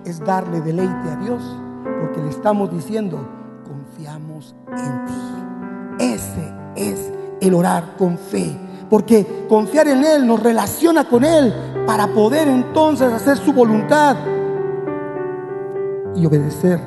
es 0.09 0.19
darle 0.19 0.61
deleite 0.61 1.09
a 1.09 1.15
Dios, 1.17 1.41
porque 1.99 2.21
le 2.21 2.29
estamos 2.29 2.71
diciendo, 2.71 3.19
confiamos 3.65 4.55
en 4.69 5.05
ti. 5.05 6.03
Ese 6.05 6.53
es 6.75 7.11
el 7.41 7.53
orar 7.53 7.95
con 7.97 8.17
fe, 8.17 8.57
porque 8.89 9.45
confiar 9.49 9.87
en 9.87 10.03
Él 10.03 10.25
nos 10.25 10.41
relaciona 10.41 11.07
con 11.07 11.25
Él 11.25 11.53
para 11.85 12.07
poder 12.07 12.47
entonces 12.47 13.11
hacer 13.11 13.37
su 13.37 13.51
voluntad 13.51 14.15
y 16.15 16.25
obedecer 16.25 16.79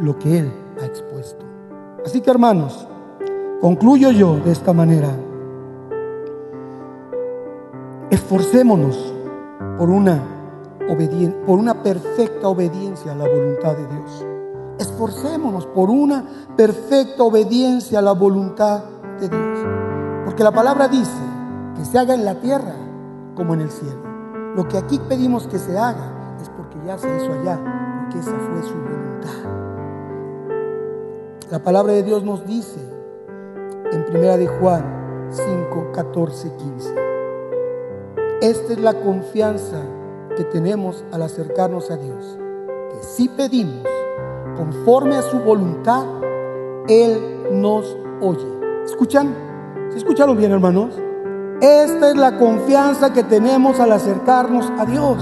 lo 0.00 0.18
que 0.18 0.38
Él 0.38 0.52
ha 0.80 0.84
expuesto. 0.84 1.44
Así 2.04 2.20
que 2.20 2.30
hermanos, 2.30 2.86
concluyo 3.60 4.10
yo 4.10 4.36
de 4.36 4.52
esta 4.52 4.72
manera. 4.72 5.08
Esforcémonos 8.10 9.14
por 9.78 9.90
una 9.90 10.37
por 11.46 11.58
una 11.58 11.82
perfecta 11.82 12.48
obediencia 12.48 13.12
a 13.12 13.14
la 13.14 13.28
voluntad 13.28 13.76
de 13.76 13.86
Dios. 13.86 14.26
Esforcémonos 14.78 15.66
por 15.66 15.90
una 15.90 16.24
perfecta 16.56 17.22
obediencia 17.24 17.98
a 17.98 18.02
la 18.02 18.12
voluntad 18.12 18.84
de 19.20 19.28
Dios. 19.28 19.58
Porque 20.24 20.42
la 20.42 20.52
palabra 20.52 20.88
dice 20.88 21.20
que 21.76 21.84
se 21.84 21.98
haga 21.98 22.14
en 22.14 22.24
la 22.24 22.36
tierra 22.36 22.74
como 23.34 23.54
en 23.54 23.60
el 23.60 23.70
cielo. 23.70 24.02
Lo 24.56 24.66
que 24.66 24.78
aquí 24.78 24.98
pedimos 25.08 25.46
que 25.46 25.58
se 25.58 25.76
haga 25.76 26.36
es 26.40 26.48
porque 26.48 26.78
ya 26.86 26.96
se 26.96 27.06
hizo 27.16 27.32
allá, 27.32 27.60
porque 28.02 28.18
esa 28.18 28.30
fue 28.30 28.62
su 28.62 28.74
voluntad. 28.74 29.58
La 31.50 31.62
palabra 31.62 31.92
de 31.92 32.02
Dios 32.02 32.24
nos 32.24 32.46
dice 32.46 32.80
en 33.92 34.04
primera 34.06 34.36
de 34.36 34.46
Juan 34.46 35.28
5, 35.30 35.92
14, 35.92 36.52
15. 36.56 36.94
Esta 38.40 38.72
es 38.72 38.78
la 38.80 38.94
confianza 38.94 39.82
que 40.38 40.44
tenemos 40.44 41.04
al 41.10 41.22
acercarnos 41.22 41.90
a 41.90 41.96
Dios, 41.96 42.38
que 42.92 43.02
si 43.02 43.28
pedimos 43.28 43.88
conforme 44.56 45.16
a 45.16 45.22
su 45.22 45.40
voluntad, 45.40 46.04
Él 46.88 47.48
nos 47.50 47.96
oye. 48.20 48.46
¿Escuchan? 48.84 49.34
¿Se 49.90 49.98
escucharon 49.98 50.36
bien, 50.36 50.52
hermanos? 50.52 50.94
Esta 51.60 52.10
es 52.10 52.16
la 52.16 52.38
confianza 52.38 53.12
que 53.12 53.24
tenemos 53.24 53.80
al 53.80 53.90
acercarnos 53.90 54.70
a 54.78 54.86
Dios, 54.86 55.18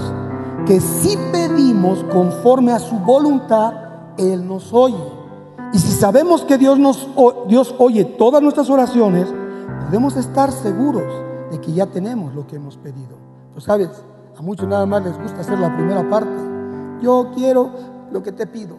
que 0.67 0.79
si 0.79 1.17
pedimos 1.31 2.03
conforme 2.13 2.71
a 2.71 2.77
su 2.77 2.99
voluntad, 2.99 3.73
Él 4.19 4.47
nos 4.47 4.71
oye. 4.71 5.03
Y 5.73 5.79
si 5.79 5.93
sabemos 5.93 6.43
que 6.43 6.59
Dios, 6.59 6.77
nos, 6.77 7.09
Dios 7.47 7.73
oye 7.79 8.05
todas 8.05 8.43
nuestras 8.43 8.69
oraciones, 8.69 9.27
podemos 9.83 10.15
estar 10.15 10.51
seguros 10.51 11.11
de 11.49 11.59
que 11.59 11.73
ya 11.73 11.87
tenemos 11.87 12.35
lo 12.35 12.45
que 12.45 12.57
hemos 12.57 12.77
pedido. 12.77 13.17
Pues 13.53 13.65
sabes, 13.65 13.89
a 14.37 14.41
muchos 14.43 14.67
nada 14.67 14.85
más 14.85 15.03
les 15.03 15.17
gusta 15.17 15.41
hacer 15.41 15.57
la 15.57 15.75
primera 15.75 16.07
parte. 16.07 16.29
Yo 17.01 17.31
quiero 17.33 17.71
lo 18.11 18.21
que 18.21 18.31
te 18.31 18.45
pido. 18.45 18.77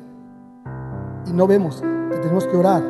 Y 1.27 1.33
no 1.33 1.49
vemos 1.49 1.83
que 2.11 2.19
tenemos 2.19 2.47
que 2.47 2.57
orar 2.57 2.83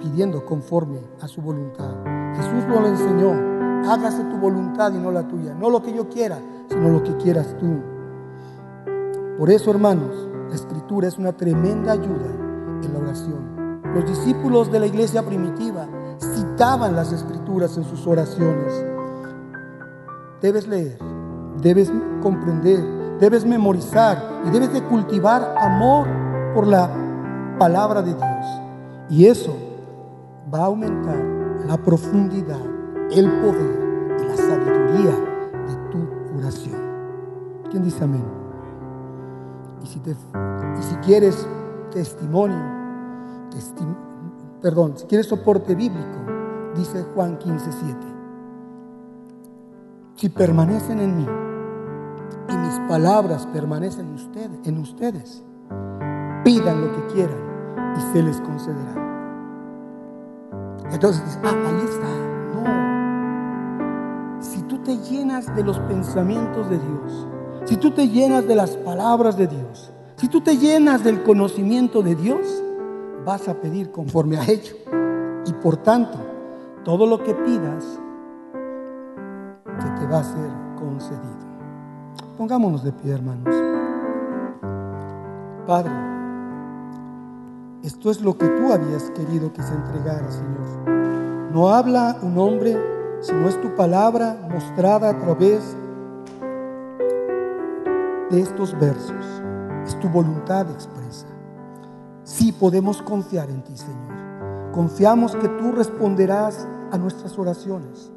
pidiendo 0.00 0.44
conforme 0.44 0.98
a 1.20 1.28
su 1.28 1.40
voluntad. 1.40 1.90
Jesús 2.34 2.66
nos 2.66 2.80
lo 2.80 2.86
enseñó. 2.88 3.88
Hágase 3.88 4.24
tu 4.24 4.36
voluntad 4.36 4.92
y 4.94 4.98
no 4.98 5.12
la 5.12 5.28
tuya. 5.28 5.54
No 5.54 5.70
lo 5.70 5.80
que 5.80 5.92
yo 5.92 6.08
quiera, 6.08 6.38
sino 6.68 6.88
lo 6.88 7.04
que 7.04 7.16
quieras 7.18 7.54
tú. 7.58 7.78
Por 9.38 9.50
eso, 9.50 9.70
hermanos, 9.70 10.28
la 10.48 10.56
escritura 10.56 11.06
es 11.06 11.18
una 11.18 11.32
tremenda 11.36 11.92
ayuda 11.92 12.26
en 12.82 12.92
la 12.92 12.98
oración. 12.98 13.80
Los 13.94 14.06
discípulos 14.06 14.72
de 14.72 14.80
la 14.80 14.86
iglesia 14.86 15.24
primitiva 15.24 15.86
citaban 16.18 16.96
las 16.96 17.12
escrituras 17.12 17.76
en 17.76 17.84
sus 17.84 18.06
oraciones. 18.08 18.84
Debes 20.40 20.66
leer 20.66 21.15
debes 21.60 21.92
comprender, 22.22 23.18
debes 23.18 23.44
memorizar 23.44 24.42
y 24.46 24.50
debes 24.50 24.72
de 24.72 24.82
cultivar 24.82 25.54
amor 25.58 26.06
por 26.54 26.66
la 26.66 26.90
palabra 27.58 28.02
de 28.02 28.14
Dios. 28.14 28.46
Y 29.08 29.26
eso 29.26 29.56
va 30.52 30.60
a 30.60 30.66
aumentar 30.66 31.16
la 31.66 31.76
profundidad, 31.76 32.60
el 33.10 33.30
poder 33.40 34.16
y 34.20 34.28
la 34.28 34.36
sabiduría 34.36 35.12
de 35.66 35.90
tu 35.90 36.38
oración. 36.38 36.80
¿Quién 37.70 37.84
dice 37.84 38.04
amén? 38.04 38.24
Y 39.82 39.86
si, 39.86 40.96
quieres 40.96 41.46
testimonio, 41.92 42.58
perdón, 44.60 44.94
si 44.96 45.06
quieres 45.06 45.26
soporte 45.26 45.74
bíblico, 45.74 46.18
dice 46.74 47.04
Juan 47.14 47.38
15, 47.38 47.72
7. 47.72 47.96
Si 50.16 50.28
permanecen 50.28 50.98
en 50.98 51.16
mí 51.18 51.26
y 52.48 52.56
mis 52.56 52.78
palabras 52.88 53.46
permanecen 53.46 54.08
en 54.08 54.14
ustedes, 54.14 54.58
en 54.64 54.78
ustedes. 54.78 55.42
Pidan 56.44 56.80
lo 56.80 56.92
que 56.92 57.06
quieran 57.14 57.38
y 57.96 58.00
se 58.12 58.22
les 58.22 58.40
concederá. 58.40 58.94
Entonces 60.90 61.38
ah, 61.42 61.54
ahí 61.66 61.80
está. 61.84 62.06
No. 62.54 62.64
Si 64.40 64.62
tú 64.62 64.78
te 64.78 64.96
llenas 64.98 65.54
de 65.54 65.64
los 65.64 65.78
pensamientos 65.80 66.70
de 66.70 66.78
Dios, 66.78 67.26
si 67.64 67.76
tú 67.76 67.90
te 67.90 68.08
llenas 68.08 68.46
de 68.46 68.54
las 68.54 68.76
palabras 68.76 69.36
de 69.36 69.48
Dios, 69.48 69.92
si 70.16 70.28
tú 70.28 70.40
te 70.40 70.56
llenas 70.56 71.02
del 71.04 71.22
conocimiento 71.22 72.02
de 72.02 72.14
Dios, 72.14 72.62
vas 73.24 73.48
a 73.48 73.54
pedir 73.54 73.90
conforme 73.90 74.38
a 74.38 74.44
ello. 74.44 74.76
Y 75.44 75.52
por 75.54 75.76
tanto, 75.78 76.18
todo 76.84 77.06
lo 77.06 77.22
que 77.22 77.34
pidas 77.34 77.84
se 79.80 79.90
te 80.00 80.06
va 80.06 80.20
a 80.20 80.24
ser 80.24 80.50
concedido. 80.78 81.45
Pongámonos 82.36 82.84
de 82.84 82.92
pie, 82.92 83.14
hermanos. 83.14 83.54
Padre, 85.66 85.92
Esto 87.82 88.10
es 88.10 88.20
lo 88.20 88.36
que 88.36 88.48
tú 88.48 88.72
habías 88.72 89.10
querido 89.10 89.52
que 89.52 89.62
se 89.62 89.72
entregara, 89.72 90.30
Señor. 90.30 91.50
No 91.52 91.68
habla 91.68 92.16
un 92.20 92.36
hombre, 92.36 92.76
sino 93.20 93.48
es 93.48 93.60
tu 93.60 93.74
palabra 93.76 94.36
mostrada 94.50 95.10
a 95.10 95.18
través 95.18 95.76
de 98.30 98.40
estos 98.40 98.78
versos. 98.78 99.42
Es 99.86 99.98
tu 100.00 100.08
voluntad 100.08 100.68
expresa. 100.70 101.26
Sí 102.24 102.50
podemos 102.52 103.00
confiar 103.02 103.48
en 103.50 103.62
ti, 103.62 103.76
Señor. 103.76 104.72
Confiamos 104.72 105.36
que 105.36 105.48
tú 105.48 105.72
responderás 105.72 106.66
a 106.90 106.98
nuestras 106.98 107.38
oraciones 107.38 108.10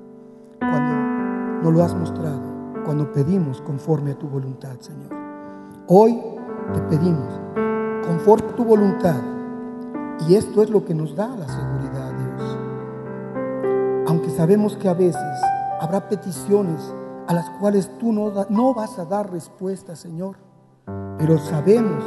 cuando 0.59 1.61
nos 1.63 1.74
lo 1.74 1.84
has 1.84 1.95
mostrado, 1.95 2.41
cuando 2.90 3.12
pedimos 3.12 3.62
conforme 3.62 4.14
a 4.14 4.18
tu 4.18 4.28
voluntad, 4.28 4.76
Señor. 4.80 5.14
Hoy 5.86 6.20
te 6.74 6.82
pedimos 6.90 7.40
conforme 8.04 8.50
a 8.50 8.56
tu 8.56 8.66
voluntad 8.66 9.22
y 10.28 10.34
esto 10.34 10.64
es 10.64 10.72
lo 10.72 10.84
que 10.84 10.96
nos 10.96 11.16
da 11.16 11.28
la 11.28 11.48
seguridad, 11.48 12.12
Dios. 12.18 12.58
Aunque 14.08 14.32
sabemos 14.32 14.76
que 14.76 14.90
a 14.90 14.96
veces 14.96 15.22
habrá 15.80 16.10
peticiones 16.10 16.82
a 17.28 17.34
las 17.36 17.48
cuales 17.60 17.96
tú 18.00 18.12
no, 18.12 18.34
no 18.50 18.74
vas 18.74 18.98
a 18.98 19.06
dar 19.06 19.32
respuesta, 19.32 19.96
Señor, 19.96 20.38
pero 21.20 21.38
sabemos 21.38 22.04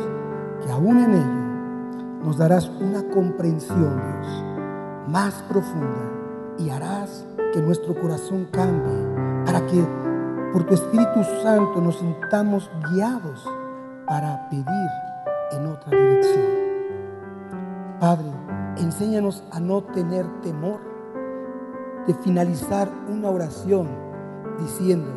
que 0.64 0.72
aún 0.72 0.98
en 0.98 1.14
ello 1.14 2.24
nos 2.24 2.38
darás 2.38 2.68
una 2.80 3.08
comprensión, 3.08 4.02
Dios, 4.02 4.44
más 5.06 5.44
profunda 5.48 6.10
y 6.58 6.70
harás 6.70 7.24
que 7.54 7.62
nuestro 7.62 7.94
corazón 7.94 8.48
cambie 8.50 9.44
para 9.46 9.64
que 9.66 10.11
por 10.52 10.64
tu 10.64 10.74
Espíritu 10.74 11.24
Santo 11.42 11.80
nos 11.80 11.98
sintamos 11.98 12.70
guiados 12.90 13.48
para 14.06 14.48
pedir 14.50 14.66
en 15.52 15.66
otra 15.66 15.98
dirección. 15.98 16.46
Padre, 17.98 18.30
enséñanos 18.76 19.42
a 19.50 19.60
no 19.60 19.82
tener 19.82 20.26
temor 20.42 20.80
de 22.06 22.12
finalizar 22.14 22.88
una 23.08 23.30
oración 23.30 23.88
diciendo, 24.58 25.10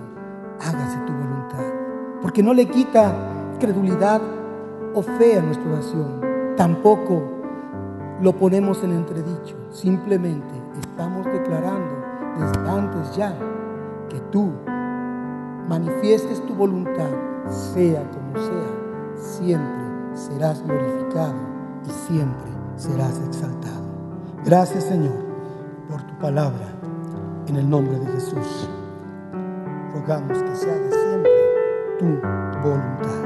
hágase 0.62 0.98
tu 1.06 1.12
voluntad, 1.12 1.66
porque 2.22 2.42
no 2.42 2.54
le 2.54 2.68
quita 2.68 3.14
credulidad 3.60 4.22
o 4.94 5.02
fe 5.02 5.38
a 5.38 5.42
nuestra 5.42 5.70
oración, 5.70 6.22
tampoco 6.56 7.24
lo 8.22 8.32
ponemos 8.34 8.82
en 8.84 8.92
entredicho, 8.92 9.58
simplemente 9.70 10.54
estamos 10.80 11.26
declarando 11.26 11.96
desde 12.40 12.70
antes 12.70 13.16
ya 13.18 13.36
que 14.10 14.20
tú 14.32 14.54
manifiestes 15.68 16.46
tu 16.46 16.54
voluntad, 16.54 17.10
sea 17.50 18.04
como 18.12 18.38
sea, 18.38 19.16
siempre 19.16 19.86
serás 20.14 20.64
glorificado 20.64 21.36
y 21.86 21.90
siempre 21.90 22.52
serás 22.76 23.20
exaltado. 23.28 23.86
Gracias 24.44 24.86
Señor 24.86 25.26
por 25.90 26.02
tu 26.04 26.18
palabra, 26.20 26.68
en 27.48 27.56
el 27.56 27.70
nombre 27.70 28.00
de 28.00 28.08
Jesús. 28.08 28.70
Rogamos 29.94 30.44
que 30.44 30.56
se 30.56 30.72
haga 30.72 30.90
siempre 30.92 31.32
tu 32.00 32.06
voluntad. 32.62 33.24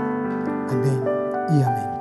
Amén 0.70 1.04
y 1.50 1.64
amén. 1.64 1.99